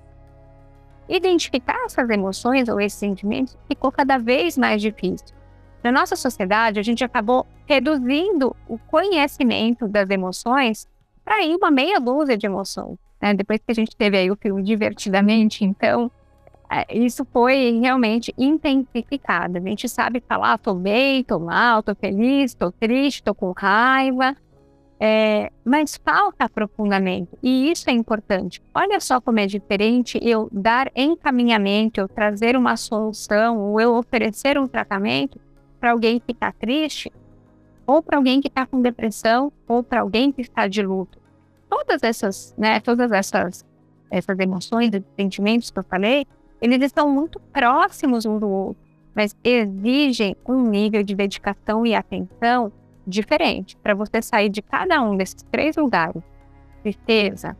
Identificar 1.08 1.78
essas 1.86 2.10
emoções 2.10 2.68
ou 2.68 2.82
esses 2.82 2.98
sentimentos 2.98 3.56
ficou 3.68 3.92
cada 3.92 4.18
vez 4.18 4.58
mais 4.58 4.82
difícil. 4.82 5.36
Na 5.84 5.92
nossa 5.92 6.16
sociedade, 6.16 6.80
a 6.80 6.84
gente 6.84 7.04
acabou 7.04 7.46
reduzindo 7.68 8.56
o 8.68 8.80
conhecimento 8.80 9.88
das 9.88 10.10
emoções 10.10 10.88
para 11.24 11.44
ir 11.44 11.56
uma 11.56 11.70
meia 11.70 12.00
dúzia 12.00 12.36
de 12.36 12.48
emoções. 12.48 12.98
Né? 13.22 13.36
Depois 13.36 13.60
que 13.60 13.72
a 13.72 13.76
gente 13.76 13.96
teve 13.96 14.18
aí 14.18 14.32
o 14.32 14.36
filme 14.36 14.64
Divertidamente, 14.64 15.64
então, 15.64 16.10
isso 16.90 17.26
foi 17.32 17.80
realmente 17.80 18.34
intensificado. 18.38 19.58
A 19.58 19.62
gente 19.62 19.88
sabe 19.88 20.24
falar, 20.28 20.58
tô 20.58 20.74
bem, 20.74 21.24
tô 21.24 21.40
mal, 21.40 21.84
tô 21.84 21.94
feliz, 21.96 22.54
tô 22.54 22.72
triste, 22.72 23.24
tô 23.24 23.36
com 23.36 23.52
raiva, 23.52 24.36
é, 25.06 25.52
mas 25.66 26.00
falta 26.02 26.46
aprofundamento, 26.46 27.38
e 27.44 27.70
isso 27.70 27.90
é 27.90 27.94
importante. 27.94 28.62
Olha 28.74 29.02
só 29.02 29.20
como 29.20 29.38
é 29.38 29.46
diferente 29.46 30.18
eu 30.22 30.48
dar 30.50 30.90
encaminhamento, 30.96 32.00
eu 32.00 32.08
trazer 32.08 32.56
uma 32.56 32.78
solução, 32.78 33.60
ou 33.60 33.82
eu 33.82 33.96
oferecer 33.96 34.58
um 34.58 34.66
tratamento 34.66 35.40
para 35.78 35.92
alguém 35.92 36.22
que 36.22 36.32
está 36.32 36.54
triste, 36.54 37.12
ou 37.86 38.02
para 38.02 38.18
alguém 38.18 38.40
que 38.40 38.48
está 38.48 38.66
com 38.66 38.82
depressão, 38.82 39.52
ou 39.68 39.84
para 39.84 40.00
alguém 40.00 40.32
que 40.32 40.42
está 40.42 40.70
de 40.70 40.82
luto. 40.82 41.20
Todas 41.70 42.02
essas, 42.02 42.56
né, 42.58 42.80
todas 42.80 43.12
essas, 43.12 43.66
essas 44.10 44.40
emoções, 44.40 44.90
sentimentos 45.18 45.70
que 45.70 45.80
eu 45.80 45.84
falei, 45.84 46.26
eles 46.72 46.88
estão 46.88 47.10
muito 47.10 47.40
próximos 47.40 48.26
um 48.26 48.40
do 48.40 48.48
outro, 48.48 48.82
mas 49.14 49.36
exigem 49.44 50.36
um 50.48 50.62
nível 50.62 51.04
de 51.04 51.14
dedicação 51.14 51.86
e 51.86 51.94
atenção 51.94 52.72
diferente. 53.06 53.76
Para 53.78 53.94
você 53.94 54.22
sair 54.22 54.50
de 54.50 54.62
cada 54.62 55.02
um 55.02 55.18
desses 55.18 55.44
três 55.52 55.76
lugares, 55.76 56.24
tristeza, 56.82 57.58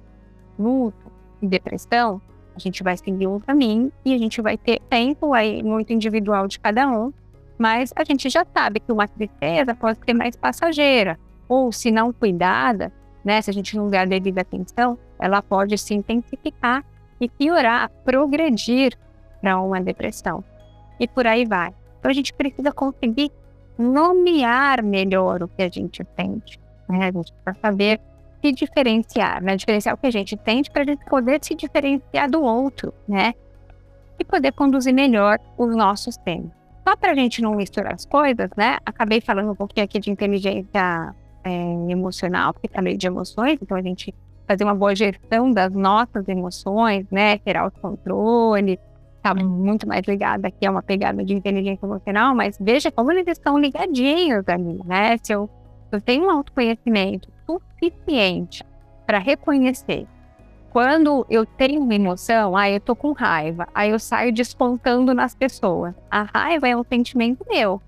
luto 0.58 1.12
e 1.42 1.48
depressão, 1.48 2.22
a 2.56 2.60
gente 2.60 2.84
vai 2.84 2.96
seguir 2.96 3.28
um 3.28 3.40
caminho 3.40 3.92
e 4.06 4.14
a 4.14 4.18
gente 4.18 4.42
vai 4.42 4.58
ter 4.58 4.80
tempo 4.90 5.34
aí 5.34 5.62
muito 5.62 5.92
individual 5.92 6.48
de 6.48 6.60
cada 6.60 6.88
um, 6.90 7.12
mas 7.58 7.92
a 7.96 8.04
gente 8.04 8.30
já 8.30 8.46
sabe 8.54 8.80
que 8.80 8.92
uma 8.92 9.08
tristeza 9.08 9.76
pode 9.76 10.00
ser 10.06 10.14
mais 10.14 10.36
passageira, 10.36 11.20
ou 11.48 11.72
se 11.72 11.92
não 11.92 12.14
cuidada, 12.14 12.92
né, 13.24 13.42
se 13.42 13.50
a 13.50 13.54
gente 13.54 13.76
não 13.76 13.90
der 13.90 14.02
a 14.02 14.06
devida 14.06 14.42
atenção, 14.42 14.98
ela 15.20 15.42
pode 15.42 15.78
se 15.78 15.94
intensificar 15.94 16.86
e 17.24 17.30
piorar, 17.30 17.90
progredir 18.04 18.98
para 19.42 19.60
uma 19.60 19.80
depressão. 19.82 20.44
E 21.00 21.08
por 21.08 21.26
aí 21.26 21.46
vai. 21.46 21.74
Então 22.00 22.12
a 22.12 22.14
gente 22.14 22.34
precisa 22.34 22.72
conseguir 22.72 23.32
nomear 23.78 24.84
melhor 24.84 25.44
o 25.44 25.48
que 25.48 25.64
a 25.64 25.70
gente 25.70 26.06
sente, 26.16 26.60
né? 26.88 27.08
A 27.08 27.12
gente 27.12 27.34
para 27.44 27.54
saber 27.56 28.00
se 28.42 28.52
diferenciar, 28.52 29.42
né? 29.42 29.56
Diferenciar 29.56 29.96
o 29.96 29.98
que 29.98 30.08
a 30.08 30.12
gente 30.12 30.38
sente 30.44 30.70
para 30.70 30.84
a 30.84 30.86
gente 30.86 31.04
poder 31.06 31.40
se 31.44 31.56
diferenciar 31.56 32.30
do 32.30 32.44
outro, 32.44 32.94
né? 33.08 33.34
E 34.20 34.26
poder 34.26 34.52
conduzir 34.52 34.94
melhor 34.94 35.40
os 35.58 35.76
nossos 35.76 36.18
temas. 36.18 36.52
Só 36.88 36.96
para 36.98 37.12
a 37.14 37.16
gente 37.16 37.42
não 37.42 37.56
misturar 37.56 37.94
as 37.94 38.06
coisas, 38.06 38.50
né? 38.58 38.78
Acabei 38.86 39.22
falando 39.22 39.52
um 39.52 39.56
pouquinho 39.56 39.86
aqui 39.86 40.00
de 40.00 40.12
inteligência 40.12 41.16
é, 41.44 41.52
emocional, 41.90 42.54
porque 42.54 42.68
falei 42.68 42.98
de 42.98 43.08
emoções, 43.08 43.58
então 43.62 43.78
a 43.78 43.82
gente 43.82 44.14
fazer 44.48 44.64
uma 44.64 44.76
boa 44.76 44.96
gestão 44.96 45.52
das 45.52 45.74
nossas 45.74 46.28
emoções, 46.28 47.06
né? 47.12 47.38
Ter 47.40 47.58
autocontrole, 47.58 48.80
está 49.18 49.34
muito 49.34 49.88
mais 49.88 50.06
ligada 50.06 50.48
aqui 50.48 50.66
a 50.66 50.72
uma 50.72 50.84
pegada 50.84 51.24
de 51.24 51.34
inteligência 51.34 51.86
emocional, 51.86 52.36
mas 52.36 52.58
veja 52.60 52.92
como 52.92 53.12
eles 53.12 53.28
estão 53.28 53.58
ligadinhos 53.58 54.48
ali, 54.48 54.80
né? 54.86 55.18
Se 55.22 55.34
eu, 55.34 55.50
se 55.90 55.96
eu 55.96 56.02
tenho 56.02 56.26
um 56.26 56.30
autoconhecimento 56.30 57.30
suficiente 57.46 58.64
para 59.06 59.20
reconhecer 59.20 60.08
quando 60.74 61.24
eu 61.30 61.46
tenho 61.46 61.82
uma 61.82 61.94
emoção, 61.94 62.58
ah, 62.58 62.68
eu 62.68 62.80
tô 62.80 62.96
com 62.96 63.12
raiva, 63.12 63.68
aí 63.76 63.92
eu 63.92 64.00
saio 64.00 64.34
descontando 64.34 65.14
nas 65.14 65.36
pessoas. 65.36 65.94
A 66.10 66.24
raiva 66.24 66.68
é 66.68 66.76
um 66.76 66.84
sentimento 66.84 67.46
meu. 67.48 67.80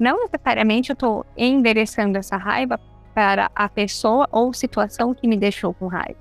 Não 0.00 0.18
necessariamente 0.18 0.90
eu 0.90 0.96
tô 0.96 1.24
endereçando 1.36 2.18
essa 2.18 2.36
raiva 2.36 2.76
para 3.14 3.50
a 3.54 3.68
pessoa 3.68 4.28
ou 4.32 4.52
situação 4.52 5.14
que 5.14 5.28
me 5.28 5.36
deixou 5.36 5.72
com 5.72 5.86
raiva. 5.86 6.18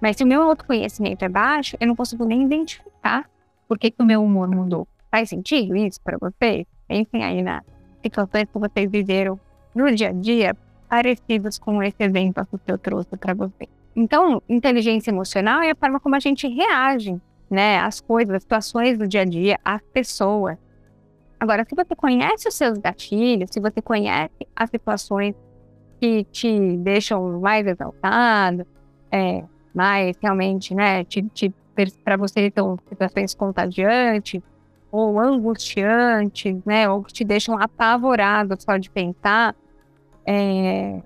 Mas 0.00 0.16
se 0.16 0.24
o 0.24 0.26
meu 0.26 0.42
autoconhecimento 0.42 1.24
é 1.24 1.28
baixo, 1.28 1.76
eu 1.80 1.86
não 1.86 1.96
consigo 1.96 2.24
nem 2.24 2.42
identificar 2.42 3.28
por 3.68 3.78
que, 3.78 3.90
que 3.90 4.02
o 4.02 4.06
meu 4.06 4.24
humor 4.24 4.48
mudou? 4.48 4.88
Faz 5.10 5.28
sentido 5.28 5.76
isso 5.76 6.00
para 6.00 6.16
vocês? 6.18 6.66
Pensem 6.86 7.22
aí 7.22 7.42
nas 7.42 7.62
situações 8.02 8.46
que 8.50 8.58
vocês 8.58 8.90
viveram 8.90 9.38
no 9.74 9.94
dia 9.94 10.08
a 10.08 10.12
dia, 10.12 10.56
parecidos 10.88 11.58
com 11.58 11.82
esse 11.82 12.02
exemplo 12.02 12.46
que 12.46 12.72
eu 12.72 12.78
trouxe 12.78 13.14
para 13.16 13.34
vocês. 13.34 13.68
Então, 13.94 14.42
inteligência 14.48 15.10
emocional 15.10 15.60
é 15.60 15.70
a 15.70 15.74
forma 15.74 16.00
como 16.00 16.16
a 16.16 16.20
gente 16.20 16.48
reage 16.48 17.20
né, 17.50 17.78
as 17.78 18.00
coisas, 18.00 18.34
as 18.34 18.42
situações 18.42 18.96
do 18.96 19.06
dia 19.06 19.22
a 19.22 19.24
dia, 19.24 19.58
as 19.64 19.82
pessoas. 19.92 20.56
Agora, 21.38 21.64
se 21.68 21.74
você 21.74 21.94
conhece 21.94 22.48
os 22.48 22.54
seus 22.54 22.78
gatilhos, 22.78 23.50
se 23.52 23.60
você 23.60 23.82
conhece 23.82 24.46
as 24.56 24.70
situações 24.70 25.34
que 26.00 26.24
te 26.24 26.76
deixam 26.78 27.40
mais 27.40 27.66
exaltado, 27.66 28.66
é, 29.10 29.44
mais 29.74 30.16
realmente, 30.20 30.74
né, 30.74 31.04
te, 31.04 31.22
te 31.34 31.52
para 32.04 32.16
você 32.16 32.52
são 32.56 32.76
situações 32.88 33.34
contagiantes 33.34 34.42
ou 34.90 35.20
angustiantes, 35.20 36.56
né, 36.64 36.88
ou 36.88 37.04
que 37.04 37.12
te 37.12 37.24
deixam 37.24 37.56
apavorado 37.58 38.56
só 38.58 38.76
de 38.76 38.90
pensar, 38.90 39.54
é, 40.26 41.00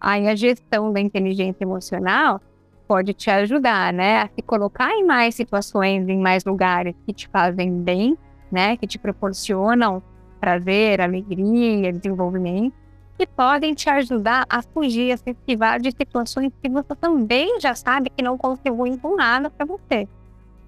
aí 0.00 0.28
a 0.28 0.34
gestão 0.34 0.92
da 0.92 1.00
inteligência 1.00 1.64
emocional 1.64 2.40
pode 2.86 3.12
te 3.14 3.30
ajudar, 3.30 3.92
né, 3.92 4.22
a 4.22 4.28
se 4.28 4.42
colocar 4.42 4.90
em 4.92 5.04
mais 5.04 5.34
situações, 5.34 6.08
em 6.08 6.18
mais 6.18 6.44
lugares 6.44 6.94
que 7.06 7.12
te 7.12 7.28
fazem 7.28 7.82
bem, 7.82 8.16
né, 8.50 8.76
que 8.76 8.86
te 8.86 8.98
proporcionam 8.98 10.02
prazer, 10.40 11.00
alegria, 11.00 11.92
desenvolvimento, 11.92 12.74
e 13.18 13.26
podem 13.26 13.74
te 13.74 13.90
ajudar 13.90 14.46
a 14.48 14.62
fugir, 14.62 15.12
a 15.12 15.16
se 15.16 15.30
esquivar 15.30 15.80
de 15.80 15.90
situações 15.90 16.52
que 16.62 16.68
você 16.68 16.94
também 16.94 17.60
já 17.60 17.74
sabe 17.74 18.10
que 18.10 18.22
não 18.22 18.38
contribuem 18.38 18.96
com 18.96 19.16
nada 19.16 19.50
para 19.50 19.66
você, 19.66 20.08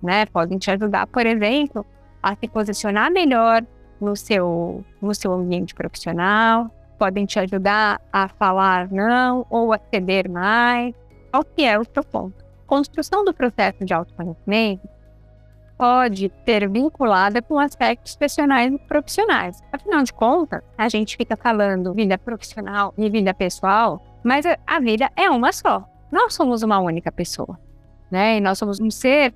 né? 0.02 0.26
Podem 0.26 0.58
te 0.58 0.70
ajudar, 0.70 1.06
por 1.06 1.24
exemplo, 1.24 1.86
a 2.22 2.34
se 2.34 2.48
posicionar 2.48 3.10
melhor 3.10 3.64
no 4.00 4.16
seu, 4.16 4.84
no 5.00 5.14
seu 5.14 5.32
ambiente 5.32 5.74
profissional, 5.74 6.70
podem 6.98 7.24
te 7.24 7.38
ajudar 7.38 8.00
a 8.12 8.28
falar 8.28 8.90
não 8.90 9.46
ou 9.48 9.72
a 9.72 9.78
ceder 9.92 10.28
mais. 10.28 10.94
Qual 11.30 11.44
que 11.44 11.64
é 11.64 11.78
o 11.78 11.84
seu 11.84 12.02
ponto? 12.02 12.44
Construção 12.66 13.24
do 13.24 13.32
processo 13.32 13.84
de 13.84 13.94
autoconhecimento 13.94 14.88
pode 15.80 16.30
ser 16.44 16.68
vinculada 16.68 17.40
com 17.40 17.58
aspectos 17.58 18.14
pessoais 18.14 18.70
e 18.70 18.78
profissionais. 18.80 19.62
Afinal 19.72 20.02
de 20.02 20.12
contas, 20.12 20.62
a 20.76 20.90
gente 20.90 21.16
fica 21.16 21.38
falando 21.38 21.94
vida 21.94 22.18
profissional 22.18 22.92
e 22.98 23.08
vida 23.08 23.32
pessoal, 23.32 24.04
mas 24.22 24.44
a 24.66 24.78
vida 24.78 25.10
é 25.16 25.30
uma 25.30 25.50
só. 25.54 25.82
Nós 26.12 26.34
somos 26.34 26.62
uma 26.62 26.78
única 26.80 27.10
pessoa, 27.10 27.58
né? 28.10 28.36
E 28.36 28.40
nós 28.42 28.58
somos 28.58 28.78
um 28.78 28.90
ser 28.90 29.32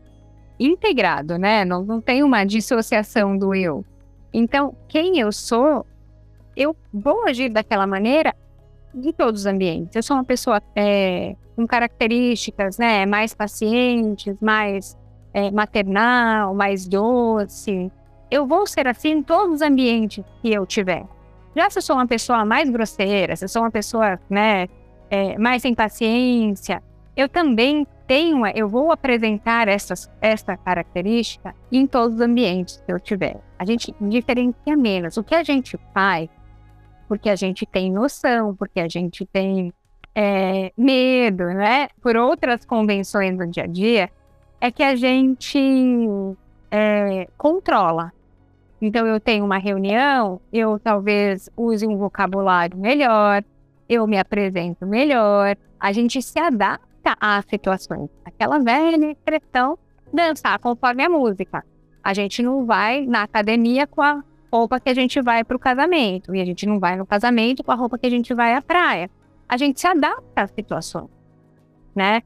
integrado, 0.61 1.39
né? 1.39 1.65
Não, 1.65 1.83
não 1.83 1.99
tem 1.99 2.23
uma 2.23 2.45
dissociação 2.45 3.39
do 3.39 3.55
eu. 3.55 3.83
Então, 4.31 4.77
quem 4.87 5.19
eu 5.19 5.33
sou, 5.33 5.87
eu 6.55 6.77
vou 6.93 7.27
agir 7.27 7.49
daquela 7.49 7.87
maneira 7.87 8.35
em 8.95 9.13
todos 9.15 9.41
os 9.41 9.47
ambientes. 9.47 9.97
Eu 9.97 10.03
sou 10.03 10.15
uma 10.15 10.25
pessoa 10.25 10.61
é, 10.77 11.37
com 11.57 11.67
características, 11.67 12.77
né, 12.77 13.07
mais 13.07 13.33
pacientes, 13.33 14.37
mais 14.43 14.95
é, 15.35 15.50
maternal, 15.50 16.55
mais 16.55 16.87
doce. 16.87 17.91
Eu 18.31 18.47
vou 18.47 18.67
ser 18.67 18.87
assim 18.87 19.11
em 19.11 19.23
todos 19.23 19.57
os 19.57 19.62
ambientes 19.62 20.25
que 20.41 20.53
eu 20.53 20.64
tiver. 20.64 21.05
Já 21.55 21.69
se 21.69 21.79
eu 21.79 21.83
sou 21.83 21.97
uma 21.97 22.07
pessoa 22.07 22.45
mais 22.45 22.71
grosseira, 22.71 23.37
se 23.37 23.45
eu 23.45 23.49
sou 23.49 23.62
uma 23.62 23.71
pessoa 23.71 24.19
né, 24.31 24.69
é, 25.11 25.37
mais 25.37 25.62
sem 25.62 25.75
paciência, 25.75 26.83
eu 27.17 27.29
também 27.29 27.87
tenho, 28.07 28.47
eu 28.49 28.69
vou 28.69 28.93
apresentar 28.93 29.69
essas, 29.69 30.11
essa 30.21 30.57
característica 30.57 31.55
em 31.71 31.87
todos 31.87 32.17
os 32.17 32.21
ambientes 32.21 32.83
que 32.85 32.93
eu 32.93 33.00
tiver. 33.00 33.41
A 33.59 33.64
gente 33.64 33.95
diferencia 34.00 34.76
menos. 34.76 35.17
O 35.17 35.25
que 35.25 35.35
a 35.35 35.43
gente 35.43 35.79
faz, 35.93 36.29
porque 37.09 37.29
a 37.29 37.37
gente 37.37 37.64
tem 37.67 37.91
noção, 37.91 38.55
porque 38.55 38.81
a 38.81 38.88
gente 38.88 39.25
tem 39.26 39.73
é, 40.14 40.73
medo, 40.76 41.45
né? 41.45 41.88
Por 42.03 42.17
outras 42.17 42.64
convenções 42.64 43.37
do 43.38 43.47
dia 43.47 43.64
a 43.64 43.67
dia, 43.67 44.11
é 44.64 44.71
que 44.71 44.83
a 44.83 44.97
gente 44.97 45.59
é, 46.71 47.28
controla. 47.37 48.11
Então, 48.80 49.06
eu 49.06 49.21
tenho 49.21 49.44
uma 49.44 49.59
reunião, 49.59 50.40
eu 50.50 50.78
talvez 50.78 51.50
use 51.55 51.87
um 51.87 51.98
vocabulário 51.98 52.74
melhor, 52.79 53.44
eu 53.87 54.07
me 54.07 54.16
apresento 54.16 54.87
melhor, 54.87 55.55
a 55.79 55.92
gente 55.92 56.22
se 56.22 56.38
adapta 56.38 57.14
às 57.20 57.44
situações. 57.44 58.09
Aquela 58.24 58.59
velha 58.59 59.12
expressão, 59.12 59.79
dançar 60.11 60.59
conforme 60.59 61.05
a 61.05 61.11
música. 61.11 61.62
A 62.03 62.14
gente 62.14 62.42
não 62.42 62.64
vai 62.64 63.05
na 63.05 63.24
academia 63.24 63.87
com 63.87 64.00
a 64.00 64.24
roupa 64.50 64.81
que 64.81 64.88
a 64.88 64.94
gente 64.94 65.20
vai 65.20 65.44
para 65.44 65.59
o 65.59 65.61
casamento, 65.61 66.35
e 66.35 66.40
a 66.40 66.44
gente 66.46 66.64
não 66.64 66.81
vai 66.81 66.96
no 66.96 67.05
casamento 67.05 67.62
com 67.62 67.70
a 67.70 67.74
roupa 67.74 67.98
que 67.98 68.07
a 68.07 68.11
gente 68.11 68.33
vai 68.33 68.55
à 68.55 68.62
praia. 68.62 69.11
A 69.46 69.59
gente 69.59 69.79
se 69.79 69.87
adapta 69.87 70.40
às 70.40 70.50
situações, 70.53 71.11
né? 71.94 72.22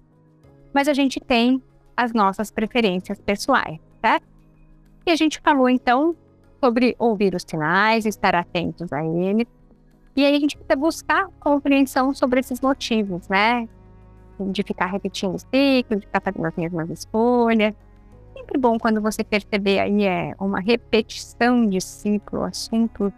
Mas 0.73 0.87
a 0.87 0.95
gente 0.95 1.19
tem 1.19 1.61
as 1.99 2.13
nossas 2.13 2.49
preferências 2.49 3.19
pessoais, 3.19 3.81
certo? 4.01 4.25
E 5.05 5.11
a 5.11 5.17
gente 5.17 5.41
falou 5.41 5.69
então 5.69 6.15
sobre 6.63 6.95
ouvir 6.97 7.35
os 7.35 7.43
sinais, 7.45 8.07
estar 8.07 8.37
atentos 8.37 8.93
a 8.93 9.05
eles. 9.05 9.49
E 10.15 10.25
aí 10.25 10.37
a 10.37 10.39
gente 10.39 10.57
precisa 10.57 10.77
buscar 10.77 11.27
compreensão 11.41 12.15
sobre 12.15 12.39
esses 12.39 12.61
motivos, 12.61 13.29
né? 13.29 13.69
De 14.39 14.63
ficar 14.63 14.87
repetindo 14.87 15.35
o 15.35 15.39
ciclo, 15.41 15.97
de 15.97 16.07
ficar 16.07 16.21
fazendo 16.21 16.47
as 16.47 16.55
mesmas 16.55 16.89
escolhas. 16.89 17.75
Sempre 18.33 18.59
bom 18.59 18.79
quando 18.79 19.03
você 19.03 19.25
perceber 19.25 19.81
aí 19.81 20.05
é 20.05 20.37
uma 20.39 20.61
repetição 20.61 21.67
de 21.69 21.81
ciclo, 21.81 22.45
assuntos 22.45 23.13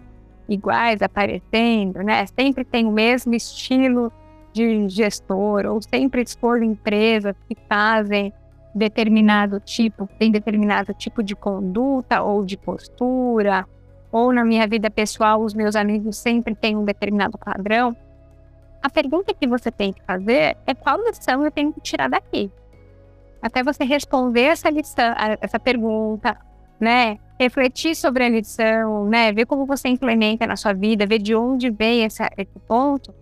iguais 0.48 1.02
aparecendo, 1.02 2.02
né? 2.02 2.24
Sempre 2.26 2.64
tem 2.64 2.86
o 2.86 2.92
mesmo 2.92 3.34
estilo 3.34 4.10
de 4.54 4.88
gestor, 4.88 5.66
ou 5.66 5.82
sempre 5.82 6.22
escolho 6.22 6.64
empresas 6.64 7.36
que 7.46 7.54
fazem 7.68 8.32
determinado 8.74 9.60
tipo, 9.60 10.08
tem 10.18 10.30
determinado 10.30 10.94
tipo 10.94 11.22
de 11.22 11.34
conduta 11.34 12.22
ou 12.22 12.44
de 12.44 12.56
postura, 12.56 13.66
ou 14.12 14.32
na 14.32 14.44
minha 14.44 14.66
vida 14.66 14.90
pessoal, 14.90 15.40
os 15.40 15.54
meus 15.54 15.76
amigos 15.76 16.16
sempre 16.16 16.54
têm 16.54 16.76
um 16.76 16.84
determinado 16.84 17.38
padrão. 17.38 17.96
A 18.82 18.88
pergunta 18.88 19.34
que 19.34 19.46
você 19.46 19.70
tem 19.70 19.92
que 19.92 20.02
fazer 20.04 20.56
é 20.66 20.74
qual 20.74 20.98
lição 21.04 21.44
eu 21.44 21.50
tenho 21.50 21.72
que 21.72 21.80
tirar 21.80 22.08
daqui. 22.08 22.50
Até 23.42 23.62
você 23.62 23.84
responder 23.84 24.42
essa 24.42 24.70
lição, 24.70 25.14
essa 25.40 25.58
pergunta, 25.58 26.36
né? 26.78 27.18
Refletir 27.38 27.94
sobre 27.94 28.24
a 28.24 28.28
lição, 28.28 29.06
né? 29.06 29.32
Ver 29.32 29.46
como 29.46 29.64
você 29.64 29.88
implementa 29.88 30.46
na 30.46 30.56
sua 30.56 30.72
vida, 30.72 31.06
ver 31.06 31.18
de 31.18 31.34
onde 31.34 31.70
vem 31.70 32.04
esse 32.04 32.22
ponto, 32.66 33.14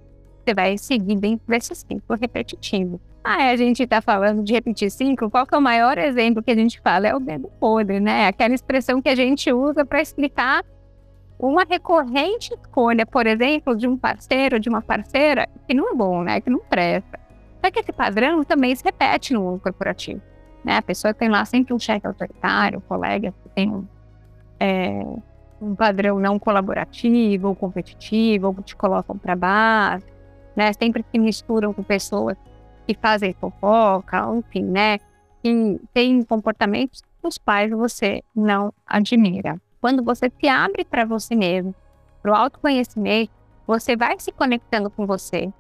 você 0.45 0.55
vai 0.55 0.79
seguir 0.79 1.17
dentro 1.17 1.47
desse 1.47 1.75
ciclo 1.75 2.17
repetitivo. 2.17 3.01
Ah, 3.31 3.51
a 3.51 3.57
gente 3.57 3.83
está 3.83 4.01
falando 4.01 4.43
de 4.43 4.55
repetir 4.55 4.91
ciclo, 4.91 5.31
qual 5.31 5.47
que 5.47 5.55
é 5.55 5.59
o 5.59 5.61
maior 5.61 5.99
exemplo 5.99 6.43
que 6.43 6.51
a 6.51 6.55
gente 6.55 6.81
fala? 6.81 7.09
É 7.09 7.15
o 7.15 7.21
dedo 7.21 7.53
podre, 7.61 8.01
né? 8.01 8.27
Aquela 8.27 8.55
expressão 8.55 9.03
que 9.03 9.09
a 9.11 9.15
gente 9.15 9.53
usa 9.53 9.85
para 9.85 10.01
explicar 10.01 10.65
uma 11.39 11.63
recorrente 11.69 12.55
escolha, 12.55 13.05
por 13.05 13.27
exemplo, 13.27 13.77
de 13.77 13.87
um 13.87 13.99
parceiro, 13.99 14.59
de 14.59 14.71
uma 14.71 14.81
parceira, 14.81 15.47
que 15.67 15.75
não 15.75 15.91
é 15.91 15.95
bom, 15.95 16.23
né? 16.23 16.41
Que 16.41 16.49
não 16.49 16.61
presta. 16.61 17.21
Só 17.63 17.71
que 17.71 17.81
esse 17.81 17.93
padrão 17.93 18.43
também 18.45 18.75
se 18.75 18.83
repete 18.83 19.35
no 19.35 19.43
mundo 19.43 19.61
corporativo. 19.61 20.23
Né? 20.65 20.79
A 20.79 20.83
pessoa 20.83 21.13
tem 21.13 21.29
lá 21.29 21.45
sempre 21.45 21.75
um 21.75 21.79
chefe 21.79 22.07
autoritário, 22.07 22.79
um 22.79 22.89
colega 22.89 23.35
que 23.43 23.49
tem 23.51 23.69
um, 23.69 23.87
é, 24.59 25.05
um 25.61 25.75
padrão 25.75 26.19
não 26.19 26.39
colaborativo 26.39 27.49
ou 27.49 27.55
competitivo, 27.55 28.47
ou 28.47 28.55
que 28.55 28.63
te 28.63 28.75
colocam 28.75 29.19
para 29.19 29.37
baixo, 29.37 30.07
né? 30.57 30.73
Sempre 30.73 31.05
se 31.13 31.19
misturam 31.19 31.75
com 31.75 31.83
pessoas 31.83 32.39
que 32.89 32.95
fazem 32.95 33.35
fofoca, 33.35 34.27
enfim, 34.35 34.63
né? 34.63 34.99
Que 35.43 35.79
tem 35.93 36.23
comportamentos 36.23 37.03
que 37.03 37.29
os 37.29 37.37
pais 37.37 37.71
você 37.71 38.23
não 38.35 38.73
admira. 38.87 39.61
Quando 39.79 40.03
você 40.03 40.33
se 40.41 40.49
abre 40.49 40.87
para 40.87 41.05
você 41.05 41.35
mesmo, 41.35 41.75
para 42.23 42.33
o 42.33 42.35
autoconhecimento, 42.35 43.31
você 43.67 43.95
vai 43.95 44.19
se 44.19 44.33
conectando 44.33 44.89
com 44.89 45.05
você, 45.05 45.53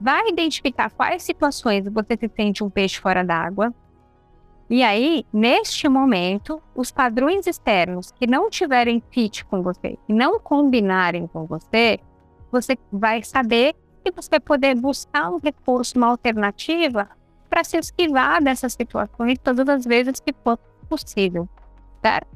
vai 0.00 0.28
identificar 0.28 0.90
quais 0.90 1.22
situações 1.22 1.86
você 1.86 2.16
se 2.16 2.28
sente 2.36 2.64
um 2.64 2.68
peixe 2.68 3.00
fora 3.00 3.22
d'água. 3.22 3.72
E 4.68 4.82
aí, 4.82 5.24
neste 5.32 5.88
momento, 5.88 6.60
os 6.74 6.90
padrões 6.90 7.46
externos 7.46 8.10
que 8.10 8.26
não 8.26 8.50
tiverem 8.50 9.00
fit 9.10 9.44
com 9.44 9.62
você, 9.62 9.96
que 10.06 10.12
não 10.12 10.40
combinarem 10.40 11.28
com 11.28 11.46
você, 11.46 12.00
você 12.50 12.76
vai 12.90 13.22
saber 13.22 13.76
e 14.04 14.10
você 14.10 14.38
poder 14.38 14.74
buscar 14.74 15.30
um 15.30 15.38
recurso, 15.38 15.96
uma 15.96 16.08
alternativa 16.08 17.08
para 17.48 17.64
se 17.64 17.76
esquivar 17.76 18.42
dessas 18.42 18.72
situações 18.72 19.38
todas 19.42 19.68
as 19.68 19.84
vezes 19.84 20.20
que 20.20 20.34
for 20.44 20.58
possível, 20.88 21.48
certo? 22.02 22.28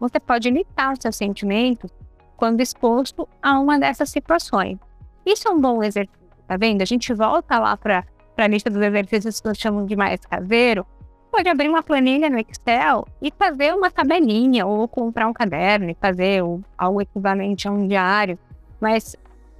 Você 0.00 0.18
pode 0.18 0.48
limitar 0.48 0.96
seus 1.00 1.16
sentimentos 1.16 1.90
quando 2.36 2.60
exposto 2.60 3.28
a 3.40 3.58
uma 3.60 3.78
dessas 3.78 4.10
situações. 4.10 4.78
Isso 5.24 5.46
é 5.46 5.50
um 5.50 5.60
bom 5.60 5.82
exercício, 5.82 6.18
tá 6.48 6.56
vendo? 6.56 6.82
A 6.82 6.84
gente 6.86 7.12
volta 7.12 7.58
lá 7.58 7.76
para 7.76 8.04
a 8.36 8.46
lista 8.46 8.68
dos 8.68 8.82
exercícios 8.82 9.40
que 9.40 9.46
nós 9.46 9.58
chamamos 9.58 9.88
de 9.88 9.94
mais 9.94 10.20
caseiro, 10.20 10.86
pode 11.30 11.48
abrir 11.48 11.68
uma 11.68 11.82
planilha 11.82 12.28
no 12.28 12.38
Excel 12.38 13.06
e 13.20 13.32
fazer 13.38 13.74
uma 13.74 13.90
tabelinha, 13.90 14.66
ou 14.66 14.86
comprar 14.88 15.26
um 15.28 15.32
caderno 15.32 15.90
e 15.90 15.94
fazer 15.94 16.42
algo 16.76 17.00
equivalente 17.00 17.66
a 17.66 17.70
um 17.70 17.86
diário. 17.86 18.38
Mas 18.80 19.16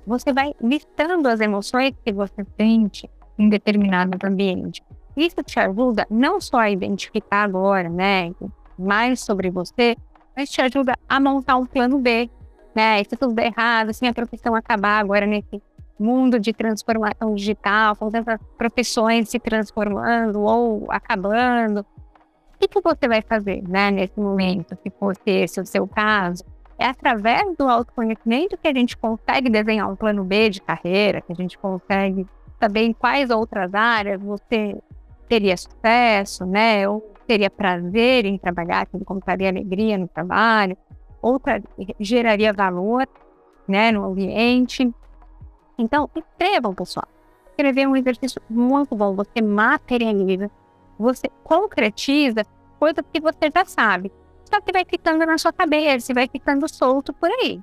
você 0.06 0.32
vai 0.32 0.54
listando 0.60 1.28
as 1.28 1.40
emoções 1.40 1.94
que 2.04 2.12
você 2.12 2.44
sente 2.56 3.08
em 3.38 3.48
determinado 3.48 4.18
ambiente. 4.24 4.82
isso 5.16 5.42
te 5.42 5.58
ajuda 5.58 6.06
não 6.10 6.40
só 6.40 6.58
a 6.58 6.70
identificar 6.70 7.44
agora, 7.44 7.88
né, 7.88 8.32
mais 8.78 9.20
sobre 9.20 9.50
você, 9.50 9.96
mas 10.36 10.50
te 10.50 10.60
ajuda 10.60 10.94
a 11.08 11.20
montar 11.20 11.56
um 11.56 11.66
plano 11.66 11.98
B, 11.98 12.30
né? 12.74 13.02
se 13.04 13.16
tudo 13.16 13.34
der 13.34 13.46
errado, 13.46 13.92
se 13.92 14.06
a 14.06 14.14
profissão 14.14 14.54
acabar 14.54 14.98
agora 14.98 15.26
nesse 15.26 15.62
mundo 15.98 16.38
de 16.38 16.52
transformação 16.52 17.34
digital, 17.34 17.94
com 17.96 18.10
tantas 18.10 18.40
profissões 18.56 19.28
se 19.28 19.38
transformando 19.38 20.40
ou 20.40 20.90
acabando, 20.90 21.80
o 21.80 22.58
que, 22.58 22.68
que 22.68 22.80
você 22.80 23.08
vai 23.08 23.22
fazer, 23.22 23.62
né, 23.68 23.90
nesse 23.90 24.18
momento, 24.18 24.76
se 24.82 24.90
fosse 24.98 25.20
esse 25.26 25.60
o 25.60 25.66
seu 25.66 25.86
caso? 25.86 26.44
É 26.82 26.86
através 26.86 27.56
do 27.56 27.68
autoconhecimento 27.68 28.58
que 28.58 28.66
a 28.66 28.74
gente 28.74 28.96
consegue 28.96 29.48
desenhar 29.48 29.88
um 29.88 29.94
plano 29.94 30.24
B 30.24 30.50
de 30.50 30.60
carreira, 30.60 31.20
que 31.20 31.30
a 31.32 31.36
gente 31.36 31.56
consegue 31.56 32.26
saber 32.60 32.80
em 32.80 32.92
quais 32.92 33.30
outras 33.30 33.72
áreas 33.72 34.20
você 34.20 34.76
teria 35.28 35.56
sucesso, 35.56 36.44
né? 36.44 36.88
Ou 36.88 37.00
teria 37.24 37.48
prazer 37.48 38.24
em 38.24 38.36
trabalhar, 38.36 38.86
que 38.86 38.96
encontraria 38.96 39.48
alegria 39.48 39.96
no 39.96 40.08
trabalho, 40.08 40.76
ou 41.22 41.40
geraria 42.00 42.52
valor, 42.52 43.06
né, 43.68 43.92
no 43.92 44.04
ambiente. 44.04 44.92
Então, 45.78 46.10
escrevam, 46.16 46.74
pessoal. 46.74 47.06
Escrever 47.50 47.82
é 47.82 47.88
um 47.88 47.94
exercício 47.94 48.42
muito 48.50 48.96
bom. 48.96 49.14
Você 49.14 49.40
materializa, 49.40 50.50
você 50.98 51.28
concretiza 51.44 52.44
coisas 52.80 53.04
que 53.12 53.20
você 53.20 53.52
já 53.54 53.64
sabe. 53.64 54.10
Só 54.52 54.60
que 54.60 54.70
vai 54.70 54.84
ficando 54.84 55.24
na 55.24 55.38
sua 55.38 55.52
cabeça, 55.52 56.12
vai 56.12 56.28
ficando 56.28 56.68
solto 56.68 57.12
por 57.14 57.30
aí, 57.30 57.58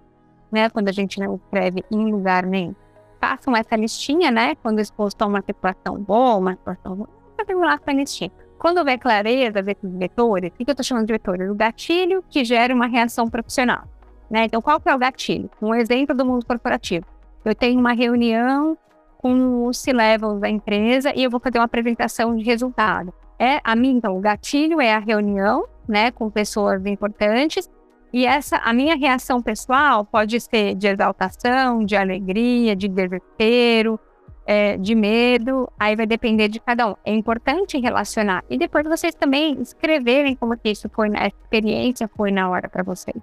né? 0.52 0.69
Quando 0.69 0.89
a 0.89 0.91
gente 0.91 1.19
não 1.19 1.36
escreve 1.36 1.84
em 1.91 2.12
lugar 2.12 2.45
nenhum. 2.45 2.73
Façam 3.21 3.56
essa 3.56 3.75
listinha, 3.75 4.32
né? 4.32 4.56
Quando 4.56 4.80
exposto 4.80 5.21
a 5.21 5.28
uma 5.28 5.41
situação 5.41 5.99
boa, 5.99 6.38
uma 6.38 6.54
situação 6.54 6.95
ruim, 6.95 7.62
lá 7.62 7.75
essa 7.75 7.91
listinha. 7.91 8.32
Quando 8.58 8.80
houver 8.80 8.97
clareza 8.97 9.62
desses 9.62 9.91
vetores, 9.97 10.52
o 10.52 10.54
que 10.54 10.63
eu 10.67 10.71
estou 10.71 10.84
chamando 10.84 11.06
de 11.06 11.13
vetores? 11.13 11.49
O 11.49 11.54
gatilho 11.54 12.23
que 12.28 12.43
gera 12.43 12.73
uma 12.73 12.88
reação 12.88 13.30
profissional. 13.30 13.84
Né? 14.30 14.45
Então, 14.45 14.60
qual 14.62 14.80
que 14.80 14.89
é 14.89 14.95
o 14.95 14.97
gatilho? 14.97 15.49
Um 15.62 15.75
exemplo 15.75 16.15
do 16.15 16.25
mundo 16.25 16.45
corporativo. 16.45 17.06
Eu 17.45 17.54
tenho 17.54 17.80
uma 17.80 17.93
reunião 17.93 18.78
com 19.19 19.65
os 19.65 19.78
C-levels 19.78 20.41
da 20.41 20.49
empresa 20.49 21.13
e 21.15 21.23
eu 21.23 21.30
vou 21.30 21.39
fazer 21.39 21.60
uma 21.60 21.65
apresentação 21.65 22.36
de 22.36 22.43
resultado. 22.43 23.13
É 23.38 23.62
a 23.63 23.75
minha, 23.75 23.93
então, 23.93 24.17
o 24.17 24.19
gatilho 24.19 24.82
é 24.82 24.93
a 24.93 24.99
reunião, 24.99 25.65
né, 25.89 26.12
com 26.12 26.30
pessoas 26.30 26.86
importantes, 26.86 27.69
e 28.12 28.25
essa, 28.25 28.58
a 28.58 28.73
minha 28.73 28.95
reação 28.95 29.41
pessoal 29.41 30.06
pode 30.06 30.39
ser 30.39 30.75
de 30.75 30.88
exaltação, 30.88 31.84
de 31.84 31.95
alegria, 31.95 32.75
de 32.75 32.88
desespero, 32.88 33.99
é, 34.45 34.78
de 34.78 34.95
medo, 34.95 35.71
aí 35.80 35.95
vai 35.95 36.08
depender 36.08 36.47
de 36.47 36.60
cada 36.60 36.88
um. 36.88 36.95
É 37.06 37.13
importante 37.13 37.78
relacionar. 37.78 38.43
E 38.49 38.58
depois 38.58 38.84
vocês 38.88 39.13
também 39.13 39.62
escreverem 39.62 40.36
como 40.36 40.58
que 40.58 40.69
isso 40.69 40.89
foi, 40.89 41.08
na 41.08 41.28
experiência 41.28 42.10
foi 42.17 42.32
na 42.32 42.49
hora 42.49 42.67
para 42.67 42.82
vocês, 42.82 43.21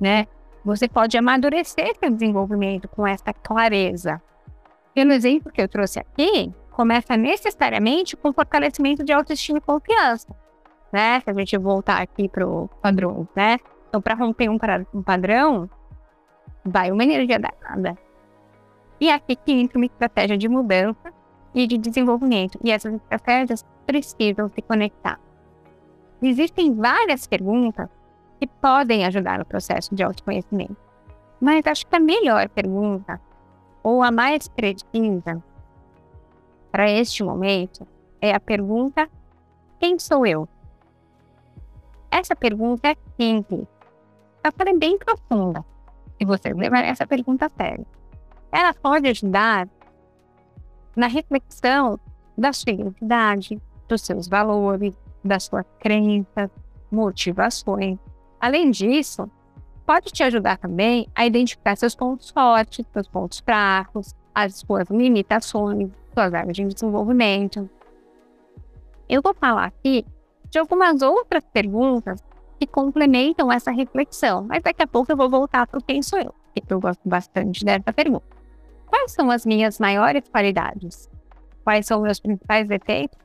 né? 0.00 0.26
Você 0.64 0.86
pode 0.86 1.18
amadurecer 1.18 1.92
seu 1.98 2.10
desenvolvimento 2.10 2.86
com 2.86 3.04
essa 3.04 3.32
clareza. 3.32 4.22
Pelo 4.94 5.12
exemplo 5.12 5.50
que 5.50 5.60
eu 5.60 5.66
trouxe 5.66 5.98
aqui, 5.98 6.52
começa 6.70 7.16
necessariamente 7.16 8.16
com 8.16 8.32
fortalecimento 8.32 9.02
de 9.02 9.12
autoestima 9.12 9.58
e 9.58 9.60
confiança, 9.60 10.28
né? 10.92 11.20
Se 11.20 11.30
a 11.30 11.32
gente 11.32 11.56
voltar 11.58 12.02
aqui 12.02 12.28
para 12.28 12.46
o 12.46 12.68
padrão, 12.80 13.26
né? 13.34 13.58
Então, 13.88 14.00
para 14.00 14.14
romper 14.14 14.48
um, 14.48 14.58
um 14.94 15.02
padrão, 15.02 15.68
vai 16.64 16.90
uma 16.90 17.02
energia 17.02 17.38
danada. 17.38 17.96
E 19.00 19.08
é 19.08 19.14
aqui 19.14 19.34
que 19.34 19.52
entra 19.52 19.78
uma 19.78 19.86
estratégia 19.86 20.38
de 20.38 20.48
mudança 20.48 21.12
e 21.54 21.66
de 21.66 21.76
desenvolvimento. 21.76 22.58
E 22.62 22.70
essas 22.70 22.94
estratégias 22.94 23.64
precisam 23.86 24.48
se 24.48 24.62
conectar. 24.62 25.18
Existem 26.22 26.74
várias 26.74 27.26
perguntas 27.26 27.88
que 28.38 28.46
podem 28.46 29.04
ajudar 29.04 29.38
no 29.38 29.44
processo 29.44 29.94
de 29.94 30.02
autoconhecimento. 30.02 30.76
Mas 31.40 31.66
acho 31.66 31.86
que 31.86 31.96
a 31.96 32.00
melhor 32.00 32.48
pergunta, 32.48 33.20
ou 33.82 34.02
a 34.02 34.12
mais 34.12 34.46
precisa 34.46 35.42
para 36.70 36.88
este 36.88 37.24
momento, 37.24 37.86
é 38.20 38.32
a 38.32 38.38
pergunta: 38.38 39.10
quem 39.80 39.98
sou 39.98 40.24
eu? 40.24 40.48
Essa 42.12 42.36
pergunta 42.36 42.88
é 42.88 42.96
simples, 43.18 43.66
ela 44.44 44.70
é 44.70 44.78
bem 44.78 44.98
profunda, 44.98 45.64
se 46.18 46.24
você 46.24 46.52
levar 46.52 46.84
essa 46.84 47.06
pergunta 47.06 47.46
a 47.46 47.48
sério 47.48 47.86
ela 48.52 48.74
pode 48.74 49.08
ajudar 49.08 49.66
na 50.94 51.06
reflexão 51.06 51.98
da 52.36 52.52
sua 52.52 52.72
identidade, 52.72 53.60
dos 53.88 54.02
seus 54.02 54.28
valores, 54.28 54.94
das 55.24 55.44
suas 55.44 55.64
crenças, 55.80 56.50
motivações. 56.90 57.98
Além 58.38 58.70
disso, 58.70 59.28
pode 59.86 60.12
te 60.12 60.22
ajudar 60.22 60.58
também 60.58 61.08
a 61.14 61.24
identificar 61.24 61.76
seus 61.76 61.94
pontos 61.94 62.28
fortes, 62.30 62.84
seus 62.92 63.08
pontos 63.08 63.40
fracos, 63.40 64.14
as 64.34 64.56
suas 64.56 64.88
limitações, 64.90 65.90
suas 66.12 66.34
áreas 66.34 66.54
de 66.54 66.66
desenvolvimento. 66.66 67.68
Eu 69.08 69.22
vou 69.22 69.34
falar 69.34 69.64
aqui 69.64 70.04
de 70.52 70.58
algumas 70.58 71.00
outras 71.00 71.42
perguntas 71.50 72.22
que 72.60 72.66
complementam 72.66 73.50
essa 73.50 73.70
reflexão, 73.70 74.44
mas 74.44 74.62
daqui 74.62 74.82
a 74.82 74.86
pouco 74.86 75.10
eu 75.10 75.16
vou 75.16 75.30
voltar 75.30 75.66
para 75.66 75.80
o 75.80 75.82
quem 75.82 76.02
sou 76.02 76.18
eu, 76.18 76.34
porque 76.54 76.74
eu 76.74 76.78
gosto 76.78 77.00
bastante 77.08 77.64
dessa 77.64 77.90
pergunta. 77.90 78.26
Quais 78.86 79.12
são 79.12 79.30
as 79.30 79.46
minhas 79.46 79.78
maiores 79.78 80.28
qualidades? 80.28 81.08
Quais 81.64 81.86
são 81.86 82.00
os 82.00 82.04
meus 82.04 82.20
principais 82.20 82.68
defeitos? 82.68 83.18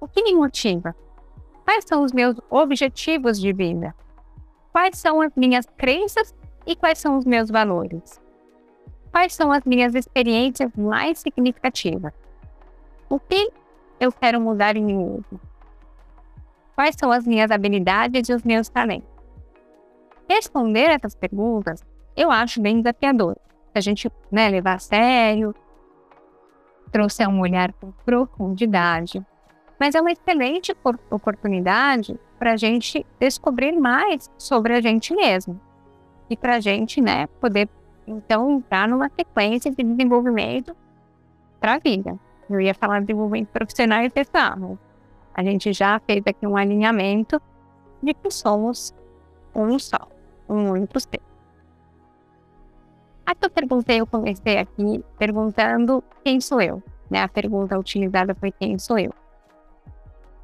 O 0.00 0.08
que 0.08 0.24
me 0.24 0.34
motiva? 0.34 0.92
Quais 1.64 1.84
são 1.86 2.02
os 2.02 2.12
meus 2.12 2.36
objetivos 2.50 3.40
de 3.40 3.52
vida? 3.52 3.94
Quais 4.72 4.98
são 4.98 5.20
as 5.20 5.30
minhas 5.36 5.66
crenças 5.76 6.34
e 6.66 6.74
quais 6.74 6.98
são 6.98 7.16
os 7.16 7.24
meus 7.24 7.48
valores? 7.48 8.20
Quais 9.12 9.34
são 9.34 9.52
as 9.52 9.62
minhas 9.64 9.94
experiências 9.94 10.74
mais 10.74 11.20
significativas? 11.20 12.12
O 13.08 13.20
que 13.20 13.52
eu 14.00 14.10
quero 14.10 14.40
mudar 14.40 14.76
em 14.76 14.84
mim 14.84 14.96
mesmo? 14.96 15.51
Quais 16.74 16.96
são 16.98 17.10
as 17.10 17.26
minhas 17.26 17.50
habilidades 17.50 18.28
e 18.28 18.34
os 18.34 18.42
meus 18.42 18.68
talentos? 18.68 19.08
Responder 20.28 20.90
essas 20.90 21.14
perguntas 21.14 21.84
eu 22.16 22.30
acho 22.30 22.60
bem 22.60 22.80
desafiador 22.80 23.36
a 23.74 23.80
gente 23.80 24.10
né, 24.30 24.50
levar 24.50 24.74
a 24.74 24.78
sério, 24.78 25.54
trouxer 26.90 27.26
um 27.26 27.40
olhar 27.40 27.72
com 27.72 27.90
profundidade. 28.04 29.24
Mas 29.80 29.94
é 29.94 30.00
uma 30.00 30.12
excelente 30.12 30.76
oportunidade 31.10 32.18
para 32.38 32.52
a 32.52 32.56
gente 32.56 33.04
descobrir 33.18 33.72
mais 33.72 34.30
sobre 34.36 34.74
a 34.74 34.80
gente 34.80 35.14
mesmo. 35.14 35.58
E 36.28 36.36
para 36.36 36.56
a 36.56 36.60
gente 36.60 37.00
né, 37.00 37.26
poder, 37.40 37.68
então, 38.06 38.58
entrar 38.58 38.86
numa 38.86 39.08
sequência 39.08 39.70
de 39.70 39.82
desenvolvimento 39.82 40.76
para 41.58 41.74
a 41.74 41.78
vida. 41.78 42.18
Eu 42.50 42.60
ia 42.60 42.74
falar 42.74 43.00
de 43.00 43.06
desenvolvimento 43.06 43.48
profissional 43.48 44.02
e 44.02 44.10
pessoal, 44.10 44.78
a 45.34 45.42
gente 45.42 45.72
já 45.72 46.00
fez 46.00 46.22
aqui 46.26 46.46
um 46.46 46.56
alinhamento 46.56 47.40
de 48.02 48.14
que 48.14 48.30
somos 48.30 48.94
um 49.54 49.78
só, 49.78 50.08
um 50.48 50.70
único 50.70 50.98
ser. 51.00 51.20
A 53.24 53.34
que 53.34 53.46
eu 53.46 53.50
perguntei, 53.50 54.00
eu 54.00 54.06
comecei 54.06 54.58
aqui 54.58 55.04
perguntando 55.18 56.02
quem 56.24 56.40
sou 56.40 56.60
eu. 56.60 56.82
Né? 57.10 57.22
A 57.22 57.28
pergunta 57.28 57.78
utilizada 57.78 58.34
foi 58.34 58.50
quem 58.50 58.78
sou 58.78 58.98
eu. 58.98 59.12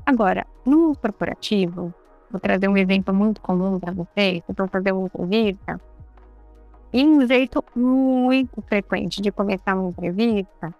Agora, 0.06 0.46
no 0.64 0.96
corporativo, 0.96 1.92
vou 2.30 2.40
trazer 2.40 2.68
um 2.68 2.76
exemplo 2.76 3.12
muito 3.12 3.40
comum 3.40 3.78
para 3.78 3.92
vocês, 3.92 4.42
eu 4.48 4.68
fazer 4.68 4.92
uma 4.92 5.06
entrevista. 5.06 5.80
E 6.92 7.04
um 7.04 7.26
jeito 7.26 7.62
muito 7.74 8.62
frequente 8.62 9.20
de 9.20 9.30
começar 9.30 9.74
uma 9.74 9.90
entrevista 9.90 10.74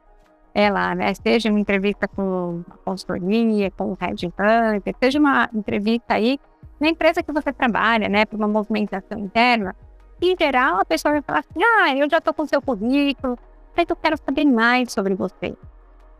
é 0.55 0.71
lá, 0.71 0.95
né? 0.95 1.13
Seja 1.15 1.51
uma 1.51 1.61
entrevista 1.61 2.09
com 2.09 2.63
uma 2.67 2.79
consultoria, 2.85 3.71
com 3.71 3.93
um 3.93 3.97
headhunter, 3.99 4.83
seja 5.01 5.19
uma 5.19 5.49
entrevista 5.55 6.15
aí 6.15 6.39
na 6.81 6.89
empresa 6.89 7.23
que 7.23 7.33
você 7.33 7.53
trabalha, 7.53 8.09
né? 8.09 8.25
Para 8.25 8.37
uma 8.37 8.49
movimentação 8.49 9.19
interna 9.19 9.75
em 10.21 10.37
geral, 10.37 10.81
a 10.81 10.85
pessoa 10.85 11.13
vai 11.13 11.23
falar 11.23 11.41
assim: 11.41 11.63
ah, 11.63 11.95
eu 11.95 12.09
já 12.11 12.19
estou 12.19 12.35
com 12.35 12.47
seu 12.47 12.61
currículo, 12.61 13.39
mas 13.77 13.87
eu 13.89 13.97
quero 13.97 14.17
saber 14.17 14.45
mais 14.45 14.93
sobre 14.93 15.15
você. 15.15 15.57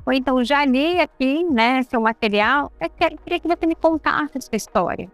Ou 0.07 0.13
então, 0.13 0.43
já 0.43 0.65
li 0.65 1.01
aqui, 1.01 1.45
né, 1.45 1.83
seu 1.83 2.01
material, 2.01 2.73
eu 2.81 2.89
queria 2.91 3.41
que 3.41 3.49
você 3.49 3.67
me 3.67 3.75
contasse 3.75 4.39
a 4.39 4.41
sua 4.41 4.57
história. 4.57 5.11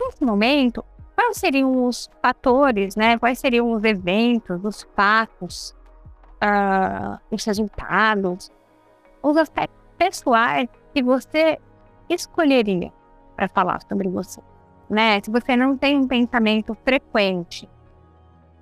Nesse 0.00 0.24
momento, 0.24 0.84
quais 1.16 1.38
seriam 1.38 1.86
os 1.86 2.08
fatores, 2.22 2.94
né, 2.94 3.18
quais 3.18 3.38
seriam 3.38 3.72
os 3.72 3.82
eventos, 3.82 4.64
os 4.64 4.86
fatos, 4.94 5.74
uh, 6.42 7.18
os 7.30 7.44
resultados, 7.44 8.50
os 9.22 9.36
aspectos 9.36 9.78
pessoais 9.96 10.68
que 10.92 11.02
você 11.02 11.58
escolheria 12.08 12.92
para 13.36 13.48
falar 13.48 13.80
sobre 13.82 14.08
você? 14.08 14.40
Né? 14.88 15.20
Se 15.22 15.30
você 15.30 15.56
não 15.56 15.76
tem 15.76 15.98
um 15.98 16.06
pensamento 16.06 16.76
frequente 16.84 17.68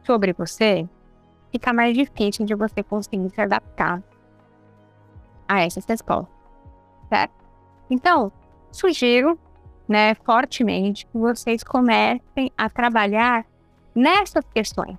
sobre 0.04 0.32
você, 0.32 0.88
fica 1.50 1.72
mais 1.72 1.96
difícil 1.96 2.46
de 2.46 2.54
você 2.54 2.82
conseguir 2.82 3.30
se 3.30 3.40
adaptar 3.40 4.02
a 5.48 5.60
essas 5.60 5.84
respostas, 5.84 6.34
certo? 7.08 7.34
Então, 7.90 8.32
sugiro, 8.70 9.38
né, 9.86 10.14
fortemente 10.14 11.06
que 11.06 11.18
vocês 11.18 11.62
comecem 11.62 12.50
a 12.56 12.70
trabalhar 12.70 13.44
nessas 13.94 14.44
questões, 14.54 14.96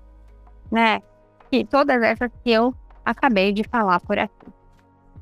né? 0.71 1.01
Que 1.53 1.63
todas 1.63 2.01
essas 2.01 2.31
que 2.43 2.49
eu 2.51 2.73
acabei 3.05 3.53
de 3.53 3.63
falar 3.63 3.99
por 3.99 4.17
aqui. 4.17 4.47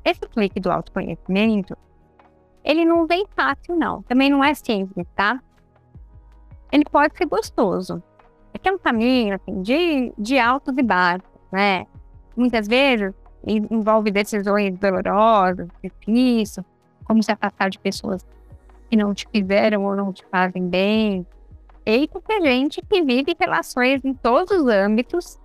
Esse 0.02 0.20
clique 0.20 0.58
do 0.58 0.72
autoconhecimento, 0.72 1.76
ele 2.64 2.86
não 2.86 3.06
vem 3.06 3.26
fácil, 3.36 3.76
não. 3.76 4.02
Também 4.04 4.30
não 4.30 4.42
é 4.42 4.54
simples, 4.54 5.06
tá? 5.14 5.38
Ele 6.72 6.84
pode 6.90 7.18
ser 7.18 7.26
gostoso. 7.26 8.02
É 8.54 8.58
que 8.58 8.72
um 8.72 8.78
caminho, 8.78 9.34
assim, 9.34 9.60
de, 9.60 10.10
de 10.16 10.38
altos 10.38 10.74
e 10.78 10.82
baixos, 10.82 11.28
né? 11.52 11.86
Muitas 12.34 12.66
vezes 12.66 13.12
envolve 13.46 14.10
decisões 14.10 14.78
dolorosas, 14.78 15.68
difíceis, 15.84 16.64
como 17.04 17.22
se 17.22 17.30
afastar 17.30 17.68
de 17.68 17.78
pessoas 17.78 18.26
que 18.88 18.96
não 18.96 19.12
te 19.12 19.28
fizeram 19.30 19.84
ou 19.84 19.94
não 19.94 20.10
te 20.14 20.24
fazem 20.30 20.66
bem. 20.66 21.26
E 21.84 22.08
tem 22.26 22.42
gente 22.42 22.80
que 22.80 23.02
vive 23.02 23.36
relações 23.38 24.02
em 24.02 24.14
todos 24.14 24.50
os 24.50 24.66
âmbitos, 24.66 25.38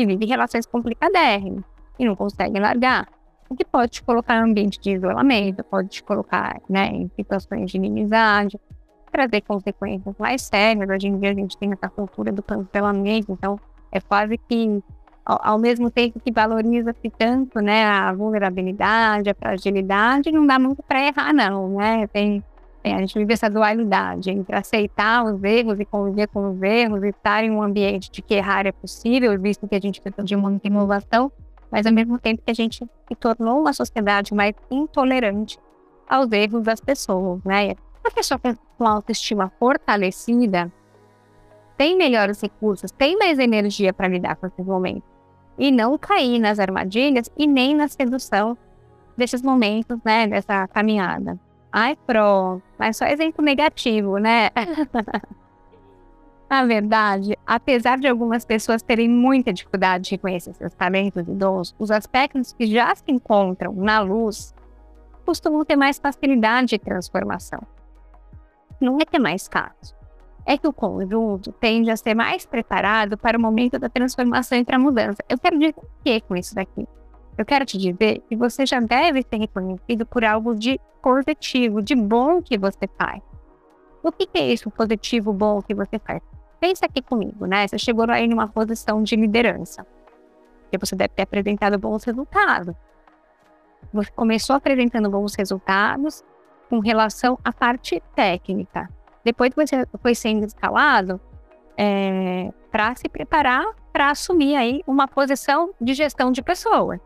que 0.00 0.06
vive 0.06 0.24
relações 0.24 0.64
complicadérrimas 0.64 1.62
e 1.98 2.06
não 2.06 2.16
consegue 2.16 2.58
largar. 2.58 3.06
O 3.50 3.54
que 3.54 3.64
pode 3.64 3.90
te 3.90 4.02
colocar 4.02 4.36
em 4.36 4.50
ambiente 4.50 4.80
de 4.80 4.92
isolamento, 4.92 5.62
pode 5.64 5.88
te 5.88 6.02
colocar 6.02 6.58
né, 6.68 6.86
em 6.86 7.10
situações 7.14 7.70
de 7.70 7.76
inimizade, 7.76 8.58
trazer 9.12 9.42
consequências 9.42 10.14
mais 10.18 10.40
sérias. 10.40 10.88
Hoje 10.88 11.08
em 11.08 11.18
dia 11.18 11.32
a 11.32 11.34
gente 11.34 11.58
tem 11.58 11.70
essa 11.72 11.88
cultura 11.90 12.32
do 12.32 12.42
cancelamento, 12.42 13.30
então 13.32 13.60
é 13.92 14.00
quase 14.00 14.38
que 14.38 14.82
ao, 15.22 15.58
mesmo 15.58 15.90
tempo 15.90 16.18
que 16.18 16.32
valoriza-se 16.32 17.10
tanto, 17.10 17.60
né, 17.60 17.84
a 17.84 18.12
vulnerabilidade, 18.14 19.28
a 19.28 19.34
fragilidade, 19.34 20.32
não 20.32 20.46
dá 20.46 20.58
muito 20.58 20.82
para 20.82 21.06
errar, 21.06 21.34
não, 21.34 21.76
né? 21.76 22.06
Tem, 22.06 22.42
tem, 22.82 22.94
a 22.94 22.98
gente 22.98 23.18
vive 23.18 23.32
essa 23.32 23.50
dualidade 23.50 24.30
entre 24.30 24.56
aceitar 24.56 25.24
os 25.24 25.42
erros 25.44 25.78
e 25.78 25.84
conviver 25.84 26.28
com 26.28 26.50
os 26.50 26.62
erros, 26.62 27.02
e 27.02 27.08
estar 27.08 27.44
em 27.44 27.50
um 27.50 27.62
ambiente 27.62 28.10
de 28.10 28.22
que 28.22 28.34
errar 28.34 28.66
é 28.66 28.72
possível, 28.72 29.38
visto 29.38 29.68
que 29.68 29.74
a 29.74 29.80
gente 29.80 30.00
precisa 30.00 30.24
de 30.24 30.36
muita 30.36 30.66
inovação, 30.66 31.30
mas 31.70 31.86
ao 31.86 31.92
mesmo 31.92 32.18
tempo 32.18 32.42
que 32.44 32.50
a 32.50 32.54
gente 32.54 32.78
se 32.78 33.14
tornou 33.16 33.60
uma 33.60 33.72
sociedade 33.72 34.34
mais 34.34 34.54
intolerante 34.70 35.58
aos 36.08 36.32
erros 36.32 36.62
das 36.62 36.80
pessoas, 36.80 37.42
né? 37.44 37.74
A 38.02 38.10
pessoa 38.10 38.40
com 38.78 38.86
autoestima 38.86 39.52
fortalecida 39.58 40.72
tem 41.76 41.96
melhores 41.96 42.40
recursos, 42.40 42.90
tem 42.90 43.16
mais 43.16 43.38
energia 43.38 43.92
para 43.92 44.08
lidar 44.08 44.36
com 44.36 44.46
esses 44.46 44.64
momentos 44.64 45.08
e 45.58 45.70
não 45.70 45.98
cair 45.98 46.38
nas 46.38 46.58
armadilhas 46.58 47.30
e 47.36 47.46
nem 47.46 47.74
na 47.74 47.86
sedução 47.88 48.56
desses 49.16 49.42
momentos, 49.42 49.98
né, 50.02 50.26
dessa 50.26 50.66
caminhada. 50.68 51.38
Ai, 51.72 51.96
pronto, 52.06 52.62
mas 52.78 52.96
só 52.96 53.06
exemplo 53.06 53.44
negativo, 53.44 54.18
né? 54.18 54.50
Na 56.50 56.64
verdade, 56.64 57.38
apesar 57.46 57.96
de 57.98 58.08
algumas 58.08 58.44
pessoas 58.44 58.82
terem 58.82 59.08
muita 59.08 59.52
dificuldade 59.52 60.04
de 60.04 60.10
reconhecer 60.10 60.52
seus 60.54 60.74
talentos 60.74 61.24
dons, 61.24 61.72
os 61.78 61.92
aspectos 61.92 62.52
que 62.52 62.66
já 62.66 62.92
se 62.92 63.04
encontram 63.06 63.72
na 63.72 64.00
luz 64.00 64.52
costumam 65.24 65.64
ter 65.64 65.76
mais 65.76 66.00
facilidade 66.00 66.70
de 66.70 66.78
transformação. 66.80 67.60
Não 68.80 68.98
é 69.00 69.04
que 69.04 69.16
é 69.16 69.20
mais 69.20 69.46
fácil, 69.46 69.96
é 70.44 70.58
que 70.58 70.66
o 70.66 70.72
conjunto 70.72 71.52
tende 71.52 71.88
a 71.88 71.96
ser 71.96 72.14
mais 72.14 72.44
preparado 72.44 73.16
para 73.16 73.38
o 73.38 73.40
momento 73.40 73.78
da 73.78 73.88
transformação 73.88 74.58
e 74.58 74.64
para 74.64 74.74
a 74.74 74.80
mudança. 74.80 75.22
Eu 75.28 75.38
quero 75.38 75.56
dizer 75.56 75.74
o 75.76 75.84
que 76.02 76.20
com 76.22 76.34
isso 76.34 76.52
daqui? 76.52 76.84
Eu 77.36 77.44
quero 77.44 77.64
te 77.64 77.78
dizer 77.78 78.22
que 78.28 78.36
você 78.36 78.66
já 78.66 78.80
deve 78.80 79.22
ser 79.22 79.38
reconhecido 79.38 80.04
por 80.04 80.24
algo 80.24 80.54
de 80.54 80.78
positivo, 81.02 81.80
de 81.80 81.94
bom 81.94 82.42
que 82.42 82.58
você 82.58 82.88
faz. 82.98 83.22
O 84.02 84.12
que, 84.12 84.28
é 84.34 84.52
isso, 84.52 84.70
positivo, 84.70 85.32
bom 85.32 85.62
que 85.62 85.74
você 85.74 85.98
faz? 85.98 86.20
Pensa 86.58 86.86
aqui 86.86 87.00
comigo, 87.00 87.46
né? 87.46 87.66
Você 87.66 87.78
chegou 87.78 88.10
aí 88.10 88.28
numa 88.28 88.48
posição 88.48 89.02
de 89.02 89.16
liderança. 89.16 89.86
Porque 90.62 90.78
você 90.78 90.94
deve 90.94 91.10
ter 91.14 91.22
apresentado 91.22 91.78
bons 91.78 92.04
resultados. 92.04 92.74
Você 93.92 94.10
começou 94.12 94.56
apresentando 94.56 95.08
bons 95.08 95.34
resultados 95.34 96.22
com 96.68 96.78
relação 96.80 97.38
à 97.42 97.52
parte 97.52 98.02
técnica 98.14 98.88
depois 99.24 99.52
que 99.52 99.66
você 99.66 99.86
foi 100.00 100.14
sendo 100.14 100.44
escalado, 100.44 101.20
é, 101.76 102.52
para 102.70 102.94
se 102.94 103.08
preparar 103.08 103.64
para 103.92 104.10
assumir 104.10 104.54
aí 104.54 104.82
uma 104.86 105.08
posição 105.08 105.74
de 105.80 105.94
gestão 105.94 106.30
de 106.30 106.42
pessoas. 106.42 107.00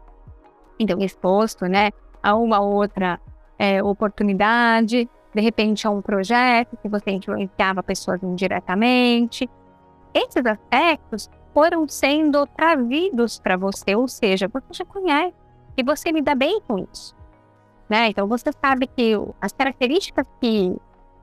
Então, 0.78 0.98
exposto 1.00 1.66
né, 1.66 1.90
a 2.22 2.34
uma 2.34 2.60
outra 2.60 3.20
é, 3.58 3.82
oportunidade, 3.82 5.08
de 5.34 5.40
repente 5.40 5.86
a 5.86 5.90
um 5.90 6.00
projeto 6.00 6.76
que 6.76 6.88
você 6.88 7.10
influenciava 7.12 7.82
pessoas 7.82 8.22
indiretamente. 8.22 9.48
Esses 10.12 10.44
aspectos 10.46 11.30
foram 11.52 11.86
sendo 11.88 12.46
trazidos 12.46 13.38
para 13.38 13.56
você, 13.56 13.94
ou 13.94 14.08
seja, 14.08 14.48
você 14.48 14.66
já 14.72 14.84
conhece 14.84 15.34
e 15.76 15.82
você 15.82 16.10
lida 16.10 16.34
bem 16.34 16.60
com 16.66 16.78
isso. 16.78 17.14
Né? 17.88 18.08
Então, 18.08 18.26
você 18.26 18.50
sabe 18.52 18.86
que 18.86 19.12
as 19.40 19.52
características 19.52 20.26
que 20.40 20.74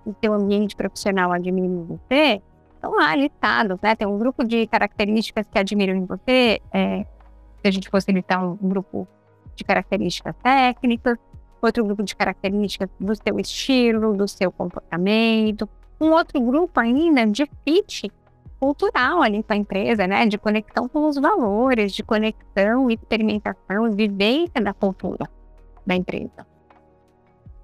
o 0.06 0.16
seu 0.22 0.34
ambiente 0.34 0.76
profissional 0.76 1.32
admira 1.32 1.68
em 1.68 1.86
você, 1.86 2.42
estão 2.74 2.96
lá 2.96 3.16
listados, 3.16 3.80
né? 3.82 3.96
Tem 3.96 4.08
um 4.08 4.18
grupo 4.18 4.44
de 4.44 4.66
características 4.68 5.46
que 5.48 5.60
admiram 5.60 5.96
em 5.96 6.06
você, 6.06 6.60
é, 6.74 7.06
se 7.62 7.68
a 7.68 7.72
gente 7.72 7.90
fosse 7.90 8.12
listar 8.12 8.44
um, 8.44 8.56
grupo 8.56 9.08
de 9.62 9.66
características 9.66 10.36
técnicas, 10.42 11.18
outro 11.62 11.86
grupo 11.86 12.04
de 12.04 12.16
características 12.16 12.90
do 13.00 13.16
seu 13.16 13.40
estilo, 13.40 14.16
do 14.16 14.28
seu 14.28 14.52
comportamento, 14.52 15.70
um 16.00 16.12
outro 16.12 16.42
grupo 16.42 16.80
ainda 16.80 17.26
de 17.28 17.48
fit 17.64 18.12
cultural 18.60 19.22
ali 19.22 19.44
com 19.44 19.54
a 19.54 19.56
empresa, 19.56 20.08
né? 20.08 20.26
De 20.26 20.38
conexão 20.38 20.88
com 20.88 21.08
os 21.08 21.18
valores, 21.18 21.94
de 21.94 22.04
conexão, 22.04 22.90
experimentação, 22.90 23.92
vivência 23.92 24.62
da 24.62 24.74
cultura 24.74 25.30
da 25.86 25.96
empresa. 25.96 26.46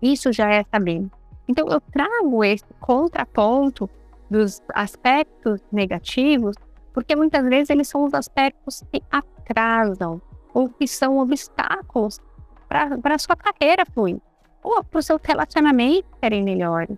Isso 0.01 0.31
já 0.31 0.49
é 0.53 0.63
saber 0.71 1.07
então, 1.47 1.67
eu 1.69 1.79
trago 1.79 2.43
esse 2.43 2.65
contraponto 2.79 3.89
dos 4.29 4.62
aspectos 4.73 5.62
negativos, 5.71 6.55
porque 6.93 7.15
muitas 7.15 7.43
vezes 7.45 7.69
eles 7.69 7.88
são 7.88 8.03
os 8.03 8.13
aspectos 8.13 8.83
que 8.91 9.01
atrasam 9.10 10.21
ou 10.58 10.67
que 10.67 10.88
são 10.88 11.20
obstáculos 11.20 12.20
para 12.67 13.13
a 13.13 13.20
sua 13.20 13.36
carreira 13.36 13.86
fluir, 13.93 14.20
ou 14.63 14.84
para 14.84 14.98
o 14.98 15.04
seu 15.04 15.20
relacionamento 15.24 16.08
serem 16.20 16.43
melhores, 16.43 16.98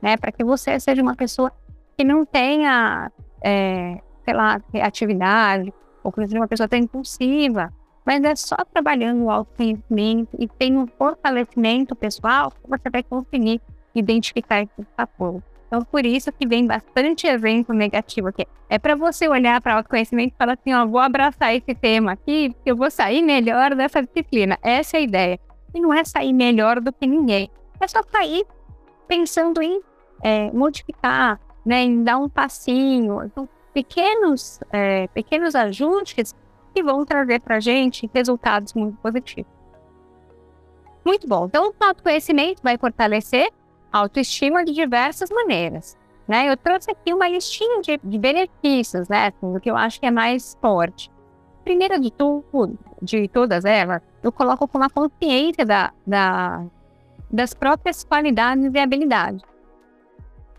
né? 0.00 0.16
Para 0.16 0.30
que 0.30 0.44
você 0.44 0.78
seja 0.78 1.02
uma 1.02 1.16
pessoa 1.16 1.50
que 1.98 2.04
não 2.04 2.24
tenha, 2.24 3.10
é, 3.42 4.00
sei 4.24 4.32
lá, 4.32 4.60
criatividade, 4.60 5.74
ou 6.04 6.12
que 6.12 6.24
seja 6.24 6.38
uma 6.38 6.46
pessoa 6.46 6.68
tão 6.68 6.78
impulsiva, 6.78 7.72
mas 8.06 8.22
é 8.22 8.36
só 8.36 8.58
trabalhando 8.72 9.24
o 9.24 9.30
autoconhecimento 9.30 10.36
e 10.38 10.46
tem 10.46 10.78
um 10.78 10.86
fortalecimento 10.86 11.96
pessoal 11.96 12.52
que 12.52 12.70
você 12.70 12.88
vai 12.88 13.02
conseguir 13.02 13.60
identificar 13.92 14.62
esse 14.62 14.86
fator. 14.96 15.42
Então, 15.74 15.84
por 15.86 16.06
isso 16.06 16.30
que 16.30 16.46
vem 16.46 16.68
bastante 16.68 17.26
exemplo 17.26 17.74
negativo 17.74 18.28
aqui. 18.28 18.46
É 18.68 18.78
para 18.78 18.94
você 18.94 19.26
olhar 19.26 19.60
para 19.60 19.74
o 19.74 19.76
autoconhecimento 19.78 20.32
e 20.32 20.38
falar 20.38 20.52
assim, 20.52 20.72
ó, 20.72 20.86
vou 20.86 21.00
abraçar 21.00 21.52
esse 21.52 21.74
tema 21.74 22.12
aqui, 22.12 22.50
porque 22.50 22.70
eu 22.70 22.76
vou 22.76 22.88
sair 22.92 23.22
melhor 23.22 23.74
dessa 23.74 24.00
disciplina. 24.00 24.56
Essa 24.62 24.98
é 24.98 25.00
a 25.00 25.02
ideia. 25.02 25.40
E 25.74 25.80
não 25.80 25.92
é 25.92 26.04
sair 26.04 26.32
melhor 26.32 26.80
do 26.80 26.92
que 26.92 27.08
ninguém. 27.08 27.50
É 27.80 27.88
só 27.88 28.00
sair 28.04 28.46
pensando 29.08 29.60
em 29.60 29.80
é, 30.22 30.48
modificar, 30.52 31.40
né, 31.66 31.82
em 31.82 32.04
dar 32.04 32.18
um 32.18 32.28
passinho. 32.28 33.24
Então, 33.24 33.48
pequenos, 33.72 34.60
é, 34.70 35.08
pequenos 35.08 35.56
ajustes 35.56 36.36
que 36.72 36.84
vão 36.84 37.04
trazer 37.04 37.40
para 37.40 37.56
a 37.56 37.60
gente 37.60 38.08
resultados 38.14 38.74
muito 38.74 38.96
positivos. 38.98 39.50
Muito 41.04 41.26
bom. 41.26 41.46
Então, 41.46 41.70
o 41.70 41.84
autoconhecimento 41.84 42.62
vai 42.62 42.78
fortalecer 42.78 43.50
autoestima 43.98 44.64
de 44.64 44.72
diversas 44.72 45.30
maneiras. 45.30 45.96
Né? 46.26 46.50
Eu 46.50 46.56
trouxe 46.56 46.90
aqui 46.90 47.12
uma 47.12 47.28
listinha 47.28 47.80
de, 47.80 48.00
de 48.02 48.18
benefícios, 48.18 49.08
né? 49.08 49.26
Assim, 49.26 49.52
do 49.52 49.60
que 49.60 49.70
eu 49.70 49.76
acho 49.76 50.00
que 50.00 50.06
é 50.06 50.10
mais 50.10 50.56
forte. 50.60 51.10
Primeiro 51.62 52.00
de 52.00 52.10
tudo, 52.10 52.78
de 53.00 53.28
todas 53.28 53.64
elas, 53.64 54.02
eu 54.22 54.32
coloco 54.32 54.66
como 54.66 54.84
a 54.84 54.90
consciência 54.90 55.64
da, 55.64 55.92
da, 56.06 56.64
das 57.30 57.54
próprias 57.54 58.04
qualidades 58.04 58.72
e 58.72 58.78
habilidades. 58.78 59.42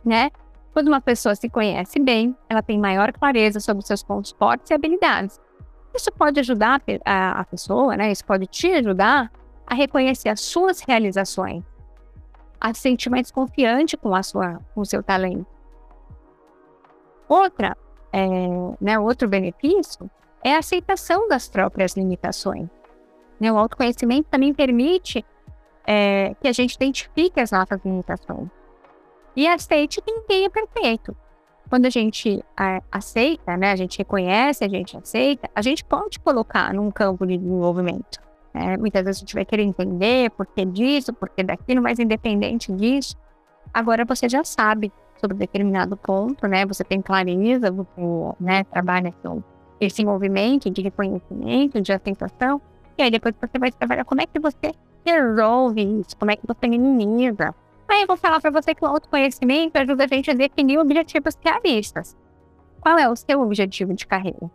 Né? 0.03 0.29
Quando 0.71 0.87
uma 0.87 1.01
pessoa 1.01 1.35
se 1.35 1.49
conhece 1.49 1.99
bem, 1.99 2.35
ela 2.49 2.61
tem 2.61 2.77
maior 2.77 3.11
clareza 3.11 3.59
sobre 3.59 3.85
seus 3.85 4.03
pontos 4.03 4.31
fortes 4.31 4.69
e 4.69 4.73
habilidades. 4.73 5.39
Isso 5.95 6.11
pode 6.11 6.39
ajudar 6.39 6.81
a, 7.03 7.39
a 7.39 7.43
pessoa, 7.45 7.95
né? 7.95 8.11
Isso 8.11 8.25
pode 8.25 8.45
te 8.47 8.67
ajudar 8.73 9.31
a 9.65 9.73
reconhecer 9.73 10.27
as 10.27 10.41
suas 10.41 10.81
realizações 10.81 11.63
a 12.65 12.73
se 12.73 12.81
sentir 12.81 13.11
mais 13.11 13.29
confiante 13.29 13.95
com, 13.95 14.15
a 14.15 14.23
sua, 14.23 14.59
com 14.73 14.81
o 14.81 14.85
seu 14.85 15.03
talento. 15.03 15.45
Outra, 17.29 17.77
é, 18.11 18.27
né, 18.81 18.97
outro 18.97 19.29
benefício 19.29 20.09
é 20.43 20.55
a 20.55 20.57
aceitação 20.57 21.27
das 21.27 21.47
próprias 21.47 21.95
limitações. 21.95 22.67
Né, 23.39 23.51
o 23.51 23.57
autoconhecimento 23.57 24.29
também 24.31 24.51
permite 24.51 25.23
é, 25.85 26.33
que 26.41 26.47
a 26.47 26.51
gente 26.51 26.73
identifique 26.73 27.39
as 27.39 27.51
nossas 27.51 27.79
limitações. 27.85 28.49
E 29.35 29.47
aceite 29.47 30.01
que 30.01 30.11
ninguém 30.11 30.45
é 30.45 30.49
perfeito. 30.49 31.15
Quando 31.69 31.85
a 31.85 31.91
gente 31.91 32.43
é, 32.59 32.81
aceita, 32.91 33.55
né, 33.57 33.73
a 33.73 33.75
gente 33.75 33.99
reconhece, 33.99 34.63
a 34.63 34.69
gente 34.69 34.97
aceita, 34.97 35.47
a 35.53 35.61
gente 35.61 35.85
pode 35.85 36.19
colocar 36.19 36.73
num 36.73 36.89
campo 36.89 37.27
de 37.27 37.37
desenvolvimento. 37.37 38.24
Né? 38.55 38.77
Muitas 38.77 39.03
vezes 39.03 39.19
a 39.19 39.25
gente 39.25 39.33
vai 39.33 39.43
querer 39.43 39.63
entender 39.63 40.29
por 40.29 40.45
que 40.45 40.63
disso, 40.63 41.11
por 41.11 41.27
que 41.27 41.43
daquilo, 41.43 41.81
mas 41.81 41.99
independente 41.99 42.71
disso, 42.71 43.17
agora 43.73 44.05
você 44.05 44.29
já 44.29 44.45
sabe 44.45 44.93
sobre 45.17 45.35
determinado 45.35 45.97
ponto, 45.97 46.47
né? 46.47 46.65
Você 46.65 46.81
tem 46.81 47.01
clareza, 47.01 47.69
você 47.69 48.01
né, 48.39 48.63
trabalha 48.63 49.13
com 49.21 49.43
esse 49.77 50.05
movimento 50.05 50.69
de 50.69 50.81
reconhecimento, 50.81 51.81
de 51.81 51.91
aceitação, 51.91 52.61
e 52.97 53.03
aí 53.03 53.11
depois 53.11 53.35
você 53.37 53.59
vai 53.59 53.73
trabalhar 53.73 54.05
como 54.05 54.21
é 54.21 54.25
que 54.25 54.39
você 54.39 54.71
resolve 55.05 55.99
isso, 55.99 56.15
como 56.15 56.31
é 56.31 56.37
que 56.37 56.47
você 56.47 56.65
minimiza. 56.65 57.53
Aí 57.89 58.03
eu 58.03 58.07
vou 58.07 58.15
falar 58.15 58.39
para 58.39 58.51
você 58.51 58.73
que 58.73 58.85
o 58.85 58.87
autoconhecimento 58.87 59.77
ajuda 59.77 60.05
a 60.05 60.07
gente 60.07 60.31
a 60.31 60.33
definir 60.33 60.79
objetivos 60.79 61.37
realistas. 61.43 62.15
Qual 62.79 62.97
é 62.97 63.09
o 63.09 63.15
seu 63.17 63.41
objetivo 63.41 63.93
de 63.93 64.07
carreira? 64.07 64.49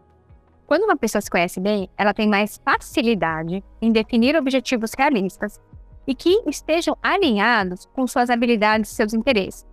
Quando 0.71 0.85
uma 0.85 0.97
pessoa 0.97 1.21
se 1.21 1.29
conhece 1.29 1.59
bem, 1.59 1.91
ela 1.99 2.15
tem 2.15 2.29
mais 2.29 2.61
facilidade 2.65 3.65
em 3.83 3.91
definir 3.91 4.37
objetivos 4.37 4.93
realistas 4.97 5.61
e 6.07 6.15
que 6.15 6.45
estejam 6.47 6.97
alinhados 7.03 7.87
com 7.87 8.07
suas 8.07 8.31
habilidades 8.31 8.93
e 8.93 8.95
seus 8.95 9.13
interesses. 9.13 9.67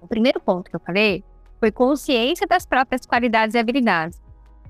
O 0.00 0.06
primeiro 0.06 0.38
ponto 0.38 0.70
que 0.70 0.76
eu 0.76 0.80
falei 0.80 1.24
foi 1.58 1.72
consciência 1.72 2.46
das 2.46 2.64
próprias 2.64 3.04
qualidades 3.04 3.56
e 3.56 3.58
habilidades. 3.58 4.22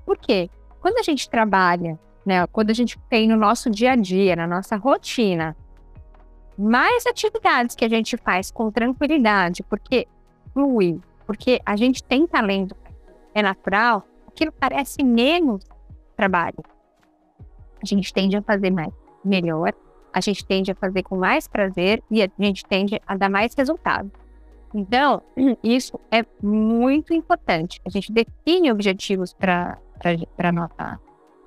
Por 0.03 0.17
quê? 0.17 0.49
Quando 0.81 0.97
a 0.97 1.03
gente 1.03 1.29
trabalha 1.29 1.99
né? 2.27 2.45
Quando 2.47 2.71
a 2.71 2.73
gente 2.73 2.99
tem 3.09 3.25
no 3.25 3.37
nosso 3.37 3.69
dia 3.69 3.93
a 3.93 3.95
dia, 3.95 4.35
na 4.35 4.45
nossa 4.45 4.75
rotina, 4.75 5.55
mais 6.57 7.05
atividades 7.05 7.73
que 7.73 7.85
a 7.85 7.89
gente 7.89 8.17
faz 8.17 8.51
com 8.51 8.69
tranquilidade, 8.69 9.63
porque 9.63 10.05
flui, 10.51 10.99
porque 11.25 11.61
a 11.65 11.77
gente 11.77 12.03
tem 12.03 12.27
talento, 12.27 12.75
é 13.33 13.41
natural, 13.41 14.05
aquilo 14.37 14.51
parece 14.51 15.03
menos 15.03 15.63
trabalho. 16.15 16.63
A 17.81 17.85
gente 17.85 18.13
tende 18.13 18.37
a 18.37 18.41
fazer 18.41 18.69
mais, 18.69 18.93
melhor, 19.25 19.73
a 20.13 20.21
gente 20.21 20.45
tende 20.45 20.71
a 20.71 20.75
fazer 20.75 21.03
com 21.03 21.17
mais 21.17 21.47
prazer 21.47 22.03
e 22.09 22.21
a 22.21 22.29
gente 22.39 22.63
tende 22.65 23.01
a 23.05 23.15
dar 23.15 23.29
mais 23.29 23.53
resultado. 23.55 24.11
Então, 24.73 25.21
isso 25.63 25.99
é 26.11 26.23
muito 26.41 27.13
importante. 27.13 27.81
A 27.85 27.89
gente 27.89 28.11
define 28.11 28.71
objetivos 28.71 29.33
para 29.33 29.77
a 30.37 30.51
nossa 30.51 30.99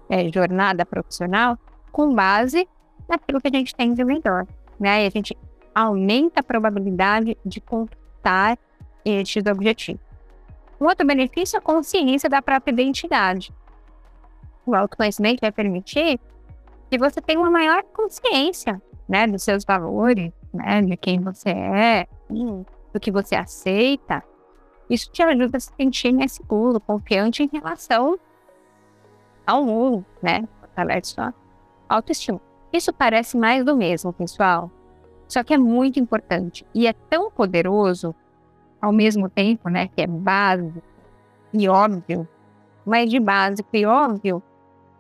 é, 0.09 0.31
jornada 0.33 0.85
profissional 0.85 1.57
com 1.92 2.12
base 2.12 2.68
naquilo 3.09 3.40
que 3.40 3.48
a 3.48 3.57
gente 3.57 3.74
tem 3.74 3.94
de 3.94 4.05
melhor, 4.05 4.46
né? 4.79 5.05
E 5.05 5.07
a 5.07 5.11
gente 5.11 5.37
aumenta 5.74 6.40
a 6.40 6.42
probabilidade 6.42 7.37
de 7.44 7.61
conquistar 7.61 8.59
estes 9.05 9.44
objetivos. 9.46 10.10
Um 10.81 10.87
outro 10.87 11.07
benefício 11.07 11.57
é 11.57 11.59
a 11.59 11.62
consciência 11.62 12.29
da 12.29 12.40
própria 12.40 12.73
identidade. 12.73 13.53
O 14.64 14.75
autoconhecimento 14.75 15.40
vai 15.40 15.53
permitir 15.53 16.19
que 16.90 16.99
você 16.99 17.21
tenha 17.21 17.38
uma 17.38 17.51
maior 17.51 17.83
consciência, 17.95 18.81
né, 19.09 19.27
dos 19.27 19.43
seus 19.43 19.64
valores, 19.64 20.33
né, 20.53 20.81
de 20.83 20.97
quem 20.97 21.21
você 21.21 21.51
é, 21.51 22.07
do 22.31 23.01
que 23.01 23.11
você 23.11 23.35
aceita. 23.37 24.23
Isso 24.88 25.11
te 25.12 25.23
ajuda 25.23 25.59
a 25.59 25.61
se 25.61 25.71
sentir 25.77 26.12
mais 26.12 26.33
seguro, 26.33 26.81
confiante 26.81 27.43
em 27.43 27.51
relação 27.53 28.19
ao 29.47 29.64
mundo, 29.64 30.05
né? 30.23 30.49
Fortalece 30.61 31.12
sua 31.12 31.35
autoestima. 31.88 32.40
Isso 32.73 32.93
parece 32.93 33.37
mais 33.37 33.64
do 33.64 33.77
mesmo, 33.77 34.12
pessoal. 34.12 34.71
Só 35.29 35.45
que 35.45 35.55
é 35.55 35.59
muito 35.59 36.01
importante 36.01 36.66
e 36.75 36.87
é 36.87 36.93
tão 36.93 37.31
poderoso 37.31 38.14
ao 38.81 38.93
mesmo 38.93 39.29
tempo, 39.29 39.69
né? 39.69 39.88
Que 39.88 40.03
é 40.03 40.07
básico 40.07 40.83
e 41.53 41.69
óbvio, 41.69 42.29
mas 42.87 43.11
de 43.11 43.19
básico 43.19 43.69
e 43.73 43.85
óbvio, 43.85 44.43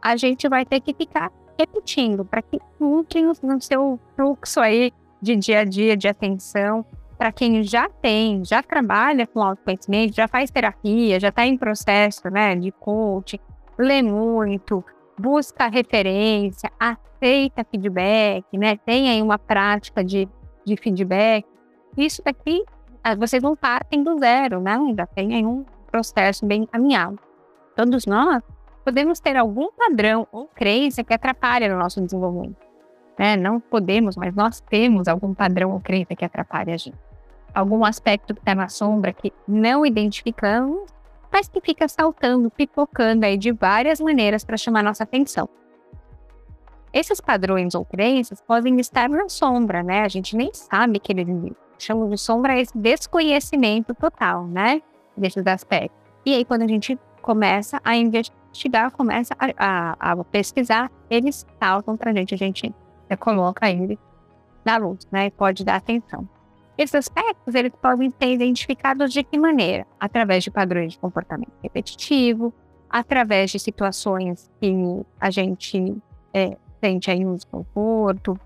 a 0.02 0.16
gente 0.16 0.48
vai 0.48 0.64
ter 0.64 0.80
que 0.80 0.94
ficar 0.94 1.30
repetindo 1.58 2.24
para 2.24 2.42
que 2.42 2.58
entre 2.80 3.22
no 3.42 3.60
seu 3.60 3.98
fluxo 4.16 4.60
aí 4.60 4.92
de 5.20 5.36
dia 5.36 5.60
a 5.60 5.64
dia 5.64 5.96
de 5.96 6.08
atenção. 6.08 6.84
Para 7.18 7.30
quem 7.30 7.62
já 7.62 7.88
tem, 7.88 8.42
já 8.44 8.62
trabalha 8.62 9.26
com 9.26 9.42
autoconhecimento, 9.42 10.14
já 10.14 10.26
faz 10.26 10.50
terapia, 10.50 11.20
já 11.20 11.28
está 11.28 11.46
em 11.46 11.56
processo 11.56 12.30
né, 12.30 12.56
de 12.56 12.72
coaching, 12.72 13.38
lê 13.78 14.02
muito, 14.02 14.82
busca 15.18 15.68
referência, 15.68 16.72
aceita 16.78 17.66
feedback, 17.70 18.46
né? 18.56 18.78
Tem 18.78 19.10
aí 19.10 19.20
uma 19.20 19.38
prática 19.38 20.02
de, 20.02 20.26
de 20.64 20.76
feedback. 20.76 21.44
Isso 21.94 22.22
daqui, 22.24 22.64
vocês 23.18 23.42
não 23.42 23.56
partem 23.56 24.02
do 24.02 24.18
zero, 24.18 24.60
né? 24.60 24.78
Já 24.96 25.06
tem 25.06 25.34
aí 25.34 25.44
um 25.44 25.64
processo 25.90 26.44
bem 26.46 26.62
encaminhado. 26.62 27.18
Todos 27.74 28.06
nós 28.06 28.42
podemos 28.84 29.20
ter 29.20 29.36
algum 29.36 29.70
padrão 29.72 30.26
ou 30.30 30.46
crença 30.46 31.02
que 31.02 31.14
atrapalha 31.14 31.68
no 31.68 31.78
nosso 31.78 32.00
desenvolvimento. 32.00 32.56
Né? 33.18 33.36
Não 33.36 33.60
podemos, 33.60 34.16
mas 34.16 34.34
nós 34.34 34.60
temos 34.60 35.08
algum 35.08 35.34
padrão 35.34 35.72
ou 35.72 35.80
crença 35.80 36.14
que 36.14 36.24
atrapalha 36.24 36.74
a 36.74 36.76
gente. 36.76 36.98
Algum 37.54 37.84
aspecto 37.84 38.34
que 38.34 38.40
está 38.40 38.54
na 38.54 38.68
sombra 38.68 39.12
que 39.12 39.32
não 39.46 39.84
identificamos 39.84 40.90
mas 41.32 41.48
que 41.48 41.60
fica 41.60 41.86
saltando, 41.88 42.50
pipocando 42.50 43.24
aí 43.24 43.36
de 43.36 43.52
várias 43.52 44.00
maneiras 44.00 44.44
para 44.44 44.56
chamar 44.56 44.82
nossa 44.82 45.04
atenção. 45.04 45.48
Esses 46.92 47.20
padrões 47.20 47.74
ou 47.74 47.84
crenças 47.84 48.40
podem 48.40 48.80
estar 48.80 49.08
na 49.08 49.28
sombra, 49.28 49.82
né? 49.82 50.02
A 50.02 50.08
gente 50.08 50.36
nem 50.36 50.52
sabe 50.52 50.98
que 50.98 51.12
eles 51.12 51.28
chamam 51.84 52.08
de 52.08 52.18
sombra 52.18 52.58
esse 52.58 52.76
desconhecimento 52.76 53.94
total, 53.94 54.46
né? 54.46 54.82
Desses 55.16 55.46
aspectos. 55.46 55.98
E 56.24 56.34
aí, 56.34 56.44
quando 56.44 56.62
a 56.62 56.68
gente 56.68 56.98
começa 57.22 57.80
a 57.84 57.96
investigar, 57.96 58.90
começa 58.90 59.34
a, 59.38 59.96
a, 59.98 60.12
a 60.12 60.24
pesquisar, 60.24 60.90
eles 61.08 61.46
saltam 61.58 61.96
para 61.96 62.10
a 62.10 62.14
gente, 62.14 62.34
a 62.34 62.38
gente 62.38 62.74
coloca 63.18 63.70
eles 63.70 63.98
na 64.64 64.76
luz, 64.76 65.06
né? 65.10 65.30
Pode 65.30 65.64
dar 65.64 65.76
atenção. 65.76 66.28
Esses 66.76 66.94
aspectos 66.94 67.54
eles 67.54 67.72
podem 67.80 68.10
ser 68.10 68.32
identificados 68.32 69.12
de 69.12 69.22
que 69.22 69.38
maneira? 69.38 69.86
Através 69.98 70.44
de 70.44 70.50
padrões 70.50 70.92
de 70.92 70.98
comportamento 70.98 71.52
repetitivo, 71.62 72.54
através 72.88 73.50
de 73.50 73.58
situações 73.58 74.50
que 74.60 74.74
a 75.20 75.30
gente 75.30 75.96
é, 76.32 76.56
sente 76.82 77.10
aí 77.10 77.24
um 77.24 77.34
desconforto. 77.34 78.38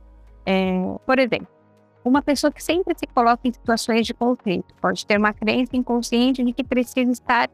É, 0.45 0.73
por 1.07 1.19
exemplo, 1.19 1.49
uma 2.05 2.23
pessoa 2.23 2.53
que 2.53 2.63
sempre 2.63 2.95
se 2.97 3.07
coloca 3.07 3.49
em 3.49 3.53
situações 3.53 4.07
de 4.07 4.13
conflito 4.13 4.75
pode 4.81 5.07
ter 5.07 5.19
uma 5.19 5.33
crença 5.33 5.77
inconsciente 5.77 6.45
de 6.45 6.53
que 6.53 6.63
precisa 6.63 7.11
estar 7.11 7.49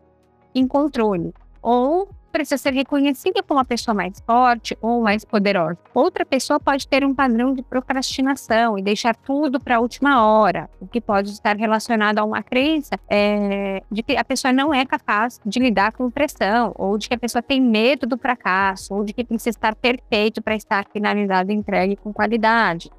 em 0.54 0.66
controle, 0.66 1.32
ou 1.62 2.08
precisa 2.30 2.56
ser 2.56 2.72
reconhecida 2.72 3.42
como 3.42 3.58
uma 3.58 3.64
pessoa 3.64 3.94
mais 3.94 4.20
forte 4.20 4.76
ou 4.80 5.02
mais 5.02 5.24
poderosa. 5.24 5.78
Outra 5.92 6.24
pessoa 6.24 6.60
pode 6.60 6.86
ter 6.86 7.04
um 7.04 7.14
padrão 7.14 7.52
de 7.52 7.62
procrastinação 7.62 8.78
e 8.78 8.82
deixar 8.82 9.14
tudo 9.16 9.60
para 9.60 9.76
a 9.76 9.80
última 9.80 10.24
hora, 10.24 10.70
o 10.80 10.86
que 10.86 11.00
pode 11.00 11.30
estar 11.30 11.56
relacionado 11.56 12.18
a 12.18 12.24
uma 12.24 12.42
crença 12.42 12.96
é, 13.08 13.82
de 13.90 14.02
que 14.02 14.16
a 14.16 14.24
pessoa 14.24 14.52
não 14.52 14.72
é 14.72 14.86
capaz 14.86 15.40
de 15.44 15.58
lidar 15.58 15.92
com 15.92 16.10
pressão, 16.10 16.72
ou 16.76 16.96
de 16.96 17.08
que 17.08 17.14
a 17.14 17.18
pessoa 17.18 17.42
tem 17.42 17.60
medo 17.60 18.06
do 18.06 18.16
fracasso, 18.16 18.94
ou 18.94 19.04
de 19.04 19.12
que 19.12 19.24
precisa 19.24 19.50
estar 19.50 19.74
perfeito 19.74 20.42
para 20.42 20.54
estar 20.54 20.86
finalizado 20.92 21.50
e 21.50 21.54
entregue 21.54 21.96
com 21.96 22.12
qualidade. 22.12 22.90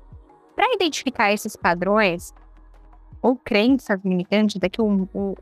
Para 0.61 0.75
identificar 0.75 1.33
esses 1.33 1.55
padrões 1.55 2.35
ou 3.19 3.35
crenças 3.35 3.99
limitantes, 4.05 4.59
daqui 4.59 4.79
um, 4.79 5.07
um 5.11 5.33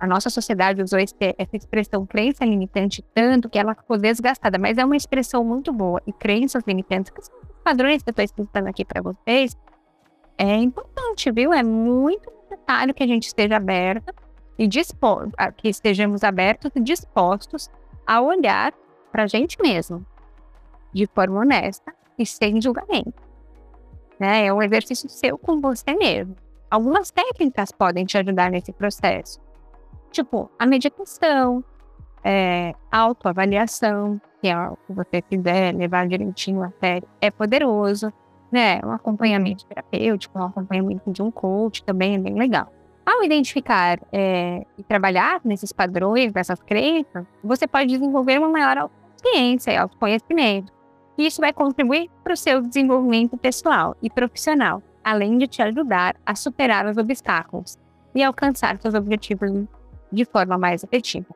a 0.00 0.06
nossa 0.08 0.28
sociedade 0.28 0.82
usou 0.82 0.98
esse, 0.98 1.14
essa 1.38 1.56
expressão 1.56 2.04
crença 2.04 2.44
limitante 2.44 3.04
tanto 3.14 3.48
que 3.48 3.56
ela 3.56 3.72
ficou 3.72 3.96
desgastada, 3.96 4.58
mas 4.58 4.78
é 4.78 4.84
uma 4.84 4.96
expressão 4.96 5.44
muito 5.44 5.72
boa. 5.72 6.02
E 6.08 6.12
crenças 6.12 6.64
limitantes, 6.66 7.12
que 7.12 7.24
são 7.24 7.32
os 7.36 7.62
padrões 7.62 8.02
que 8.02 8.08
eu 8.08 8.10
estou 8.10 8.24
explicando 8.24 8.68
aqui 8.68 8.84
para 8.84 9.00
vocês, 9.00 9.56
é 10.36 10.56
importante, 10.56 11.30
viu? 11.30 11.52
É 11.52 11.62
muito 11.62 12.28
necessário 12.50 12.92
que 12.92 13.04
a 13.04 13.06
gente 13.06 13.28
esteja 13.28 13.58
aberto 13.58 14.12
e 14.58 14.66
disposto, 14.66 15.30
que 15.56 15.68
estejamos 15.68 16.24
abertos 16.24 16.72
e 16.74 16.80
dispostos 16.80 17.70
a 18.04 18.20
olhar 18.20 18.74
para 19.12 19.22
a 19.22 19.26
gente 19.28 19.56
mesmo, 19.62 20.04
de 20.92 21.06
forma 21.06 21.38
honesta 21.38 21.94
e 22.18 22.26
sem 22.26 22.60
julgamento. 22.60 23.31
Né? 24.22 24.46
É 24.46 24.52
um 24.52 24.62
exercício 24.62 25.08
seu 25.08 25.36
com 25.36 25.60
você 25.60 25.94
mesmo. 25.94 26.36
Algumas 26.70 27.10
técnicas 27.10 27.72
podem 27.72 28.04
te 28.04 28.16
ajudar 28.16 28.52
nesse 28.52 28.72
processo. 28.72 29.40
Tipo, 30.12 30.48
a 30.56 30.64
meditação, 30.64 31.64
é, 32.22 32.72
autoavaliação, 32.88 34.20
que 34.40 34.46
é 34.46 34.56
o 34.56 34.76
que 34.76 34.92
você 34.92 35.20
quiser 35.22 35.74
levar 35.74 36.06
direitinho 36.06 36.62
a 36.62 36.70
sério, 36.78 37.08
é 37.20 37.32
poderoso, 37.32 38.12
né? 38.52 38.80
Um 38.84 38.92
acompanhamento 38.92 39.66
terapêutico, 39.66 40.38
um 40.38 40.44
acompanhamento 40.44 41.10
de 41.10 41.20
um 41.20 41.32
coach 41.32 41.82
também 41.82 42.14
é 42.14 42.18
bem 42.18 42.34
legal. 42.34 42.72
Ao 43.04 43.24
identificar 43.24 43.98
é, 44.12 44.64
e 44.78 44.84
trabalhar 44.84 45.40
nesses 45.44 45.72
padrões, 45.72 46.32
nessas 46.32 46.60
crenças, 46.60 47.26
você 47.42 47.66
pode 47.66 47.88
desenvolver 47.88 48.38
uma 48.38 48.48
maior 48.48 48.78
autoconsciência 48.78 49.72
e 49.72 49.76
autoconhecimento. 49.76 50.72
Isso 51.16 51.40
vai 51.40 51.52
contribuir 51.52 52.10
para 52.24 52.32
o 52.32 52.36
seu 52.36 52.60
desenvolvimento 52.60 53.36
pessoal 53.36 53.96
e 54.02 54.08
profissional, 54.08 54.82
além 55.04 55.38
de 55.38 55.46
te 55.46 55.62
ajudar 55.62 56.16
a 56.24 56.34
superar 56.34 56.86
os 56.86 56.96
obstáculos 56.96 57.78
e 58.14 58.22
alcançar 58.22 58.78
seus 58.80 58.94
objetivos 58.94 59.50
de 60.10 60.24
forma 60.24 60.58
mais 60.58 60.82
efetiva. 60.82 61.34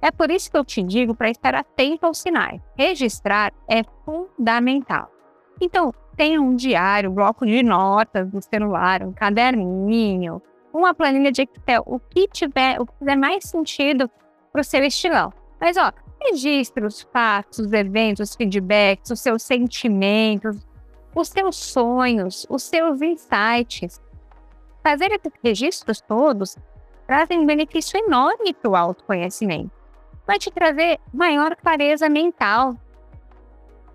É 0.00 0.10
por 0.10 0.30
isso 0.30 0.50
que 0.50 0.56
eu 0.56 0.64
te 0.64 0.82
digo 0.82 1.14
para 1.14 1.30
estar 1.30 1.54
atento 1.54 2.06
aos 2.06 2.18
sinais. 2.18 2.60
Registrar 2.76 3.52
é 3.68 3.82
fundamental. 4.04 5.10
Então, 5.60 5.92
tenha 6.16 6.40
um 6.40 6.54
diário, 6.54 7.10
um 7.10 7.14
bloco 7.14 7.46
de 7.46 7.62
notas 7.62 8.30
no 8.32 8.42
celular, 8.42 9.02
um 9.02 9.12
caderninho, 9.12 10.40
uma 10.72 10.94
planilha 10.94 11.32
de 11.32 11.42
Excel, 11.42 11.82
o 11.86 11.98
que 11.98 12.28
tiver, 12.28 12.80
o 12.80 12.86
que 12.86 12.92
fizer 12.98 13.16
mais 13.16 13.44
sentido 13.44 14.10
para 14.52 14.60
o 14.60 14.64
seu 14.64 14.82
estilão. 14.84 15.32
Mas, 15.60 15.76
ó, 15.76 15.90
registre 16.22 16.84
os 16.84 17.02
fatos, 17.02 17.58
os 17.58 17.72
eventos, 17.72 18.30
os 18.30 18.36
feedbacks, 18.36 19.10
os 19.10 19.20
seus 19.20 19.42
sentimentos, 19.42 20.66
os 21.14 21.28
seus 21.28 21.56
sonhos, 21.56 22.46
os 22.48 22.62
seus 22.62 23.00
insights. 23.00 24.00
Fazer 24.82 25.10
esses 25.12 25.32
registros 25.42 26.00
todos 26.00 26.56
trazem 27.06 27.40
um 27.40 27.46
benefício 27.46 27.98
enorme 27.98 28.52
para 28.54 28.70
o 28.70 28.76
autoconhecimento. 28.76 29.70
Vai 30.26 30.38
te 30.38 30.50
trazer 30.50 30.98
maior 31.12 31.54
clareza 31.56 32.08
mental, 32.08 32.76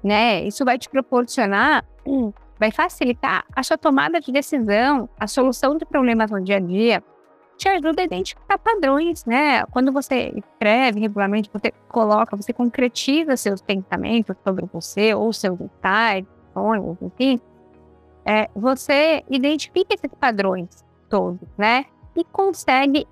né? 0.04 0.44
Isso 0.44 0.64
vai 0.64 0.78
te 0.78 0.90
proporcionar, 0.90 1.86
hum, 2.06 2.32
vai 2.58 2.72
facilitar 2.72 3.46
a 3.56 3.62
sua 3.64 3.78
tomada 3.78 4.20
de 4.20 4.32
decisão, 4.32 5.10
a 5.20 5.28
solução 5.28 5.78
de 5.78 5.86
problemas 5.86 6.32
no 6.32 6.42
dia 6.42 6.58
a 6.58 6.60
dia, 6.60 7.04
te 7.62 7.70
ajuda 7.70 8.02
a 8.02 8.06
identificar 8.06 8.58
padrões, 8.58 9.24
né? 9.24 9.64
Quando 9.68 9.92
você 9.92 10.34
escreve 10.36 11.00
regularmente, 11.00 11.48
você 11.54 11.72
coloca, 11.88 12.36
você 12.36 12.52
concretiza 12.52 13.38
seus 13.38 13.62
pensamentos 13.62 14.36
sobre 14.44 14.66
você, 14.74 15.14
ou 15.14 15.32
seus 15.32 15.60
detalhes, 15.60 16.28
sonhos, 16.56 16.98
enfim, 17.00 17.40
é, 18.26 18.50
você 18.56 19.24
identifica 19.30 19.94
esses 19.94 20.12
padrões 20.20 20.84
todos, 21.08 21.48
né? 21.56 21.86
E 22.16 22.24
consegue 22.24 23.08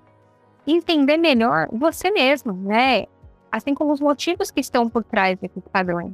entender 0.66 1.16
melhor 1.16 1.68
você 1.70 2.10
mesmo, 2.10 2.52
né? 2.52 3.06
Assim 3.52 3.72
como 3.72 3.92
os 3.92 4.00
motivos 4.00 4.50
que 4.50 4.58
estão 4.58 4.88
por 4.88 5.04
trás 5.04 5.38
desses 5.38 5.62
padrões. 5.72 6.12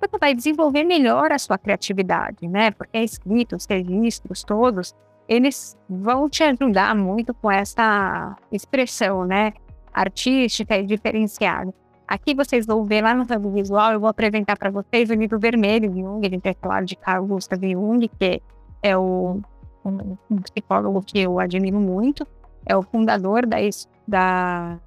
Você 0.00 0.16
vai 0.18 0.34
desenvolver 0.34 0.84
melhor 0.84 1.30
a 1.30 1.38
sua 1.38 1.58
criatividade, 1.58 2.48
né? 2.48 2.70
Porque 2.70 2.96
é 2.96 3.04
escrito, 3.04 3.54
os 3.56 3.66
registros 3.66 4.42
todos, 4.42 4.94
eles 5.28 5.76
vão 5.88 6.28
te 6.28 6.42
ajudar 6.42 6.96
muito 6.96 7.34
com 7.34 7.50
essa 7.50 8.34
expressão, 8.50 9.26
né, 9.26 9.52
artística 9.92 10.76
e 10.76 10.86
diferenciada. 10.86 11.72
Aqui 12.06 12.34
vocês 12.34 12.64
vão 12.64 12.84
ver 12.84 13.02
lá 13.02 13.14
no 13.14 13.22
Hub 13.22 13.50
Visual, 13.52 13.92
eu 13.92 14.00
vou 14.00 14.08
apresentar 14.08 14.56
para 14.56 14.70
vocês 14.70 15.10
o 15.10 15.14
livro 15.14 15.38
vermelho 15.38 15.90
de 15.90 16.00
Jung, 16.00 16.26
de 16.26 16.56
falar 16.58 16.82
de 16.82 16.96
Carl 16.96 17.26
Gustav 17.26 17.62
Jung, 17.62 18.08
que 18.08 18.42
é 18.82 18.96
o, 18.96 19.40
um, 19.84 20.16
um 20.30 20.36
psicólogo 20.36 21.02
que 21.02 21.18
eu 21.18 21.38
admiro 21.38 21.78
muito, 21.78 22.26
é 22.64 22.74
o 22.74 22.82
fundador 22.82 23.44
da, 23.44 23.58
da, 24.06 24.78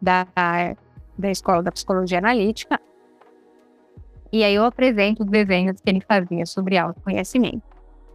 da, 0.00 0.26
da 1.18 1.30
Escola 1.30 1.62
da 1.62 1.70
Psicologia 1.70 2.18
Analítica. 2.18 2.80
E 4.32 4.42
aí 4.42 4.54
eu 4.54 4.64
apresento 4.64 5.24
os 5.24 5.28
desenhos 5.28 5.78
que 5.78 5.90
ele 5.90 6.00
fazia 6.00 6.46
sobre 6.46 6.78
autoconhecimento. 6.78 7.71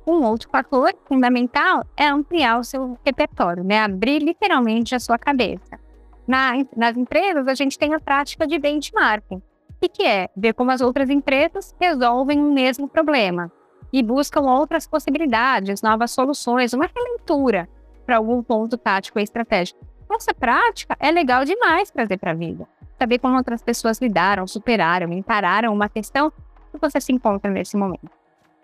Um 0.07 0.23
outro 0.23 0.49
fator 0.49 0.93
fundamental 1.05 1.83
é 1.97 2.07
ampliar 2.07 2.57
o 2.57 2.63
seu 2.63 2.97
repertório, 3.05 3.61
né? 3.61 3.79
Abrir 3.79 4.19
literalmente 4.19 4.95
a 4.95 4.99
sua 5.01 5.17
cabeça. 5.17 5.77
Na, 6.25 6.53
nas 6.77 6.95
empresas, 6.95 7.45
a 7.45 7.53
gente 7.53 7.77
tem 7.77 7.93
a 7.93 7.99
prática 7.99 8.47
de 8.47 8.57
benchmarking. 8.57 9.35
O 9.35 9.89
que 9.89 10.03
é? 10.03 10.29
Ver 10.35 10.53
como 10.53 10.71
as 10.71 10.79
outras 10.79 11.09
empresas 11.09 11.75
resolvem 11.77 12.39
o 12.39 12.53
mesmo 12.53 12.87
problema 12.87 13.51
e 13.91 14.01
buscam 14.01 14.41
outras 14.41 14.87
possibilidades, 14.87 15.81
novas 15.81 16.11
soluções, 16.11 16.71
uma 16.71 16.89
releitura 16.93 17.67
para 18.05 18.15
algum 18.15 18.41
ponto 18.41 18.77
tático 18.77 19.19
e 19.19 19.23
estratégico. 19.23 19.85
Essa 20.09 20.33
prática 20.33 20.95
é 21.01 21.11
legal 21.11 21.43
demais 21.43 21.91
trazer 21.91 22.17
para 22.17 22.31
a 22.31 22.33
vida. 22.33 22.65
Saber 22.97 23.19
como 23.19 23.35
outras 23.35 23.61
pessoas 23.61 23.99
lidaram, 23.99 24.47
superaram, 24.47 25.11
encararam 25.11 25.73
uma 25.73 25.89
questão 25.89 26.31
que 26.31 26.79
você 26.79 27.01
se 27.01 27.11
encontra 27.11 27.51
nesse 27.51 27.75
momento. 27.75 28.16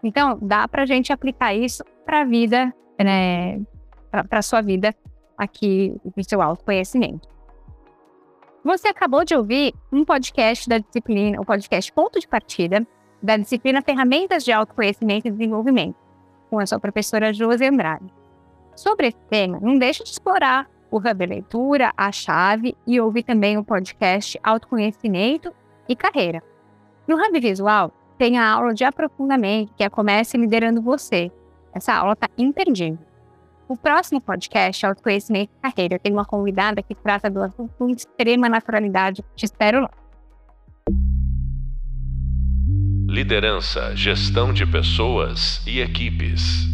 Então, 0.03 0.37
dá 0.41 0.67
para 0.67 0.83
a 0.83 0.85
gente 0.85 1.13
aplicar 1.13 1.53
isso 1.53 1.83
para 2.05 2.21
a 2.21 2.25
vida, 2.25 2.73
né, 2.99 3.59
para 4.11 4.39
a 4.39 4.41
sua 4.41 4.61
vida 4.61 4.93
aqui, 5.37 5.95
no 6.15 6.23
seu 6.23 6.41
autoconhecimento. 6.41 7.27
Você 8.63 8.87
acabou 8.87 9.25
de 9.25 9.35
ouvir 9.35 9.73
um 9.91 10.05
podcast 10.05 10.69
da 10.69 10.77
disciplina, 10.77 11.39
o 11.39 11.45
podcast 11.45 11.91
Ponto 11.91 12.19
de 12.19 12.27
Partida, 12.27 12.85
da 13.21 13.37
disciplina 13.37 13.81
Ferramentas 13.81 14.43
de 14.43 14.51
Autoconhecimento 14.51 15.27
e 15.27 15.31
Desenvolvimento, 15.31 15.95
com 16.49 16.59
a 16.59 16.65
sua 16.65 16.79
professora 16.79 17.33
Josi 17.33 17.65
Andrade. 17.65 18.05
Sobre 18.75 19.07
esse 19.07 19.17
tema, 19.29 19.59
não 19.61 19.77
deixe 19.77 20.03
de 20.03 20.09
explorar 20.09 20.69
o 20.89 20.97
Hub 20.97 21.25
Leitura, 21.25 21.91
a 21.97 22.11
chave 22.11 22.75
e 22.85 22.99
ouvir 22.99 23.23
também 23.23 23.57
o 23.57 23.63
podcast 23.63 24.39
Autoconhecimento 24.43 25.53
e 25.87 25.95
Carreira. 25.95 26.43
No 27.07 27.15
Hub 27.15 27.39
Visual, 27.39 27.91
tem 28.18 28.38
a 28.38 28.49
aula 28.49 28.74
de 28.74 28.84
aprofundamento, 28.84 29.74
que 29.76 29.84
é 29.84 29.89
Comece 29.89 30.38
Liderando 30.38 30.82
Você. 30.82 31.32
Essa 31.74 31.93
aula 31.93 32.14
está 32.14 32.30
imperdível. 32.38 32.99
O 33.68 33.78
próximo 33.78 34.22
podcast, 34.22 34.86
Autoconhecimento 34.86 35.51
e 35.57 35.61
Carreira, 35.61 35.97
tem 35.97 36.11
uma 36.11 36.26
convidada 36.26 36.82
que 36.82 36.93
trata 36.93 37.30
do 37.30 37.41
assunto 37.41 37.74
com 37.78 37.89
extrema 37.89 38.49
naturalidade. 38.49 39.24
Te 39.36 39.45
espero 39.45 39.82
lá. 39.82 39.89
Liderança, 43.07 43.95
gestão 43.95 44.53
de 44.53 44.66
pessoas 44.66 45.66
e 45.68 45.80
equipes. 45.80 46.72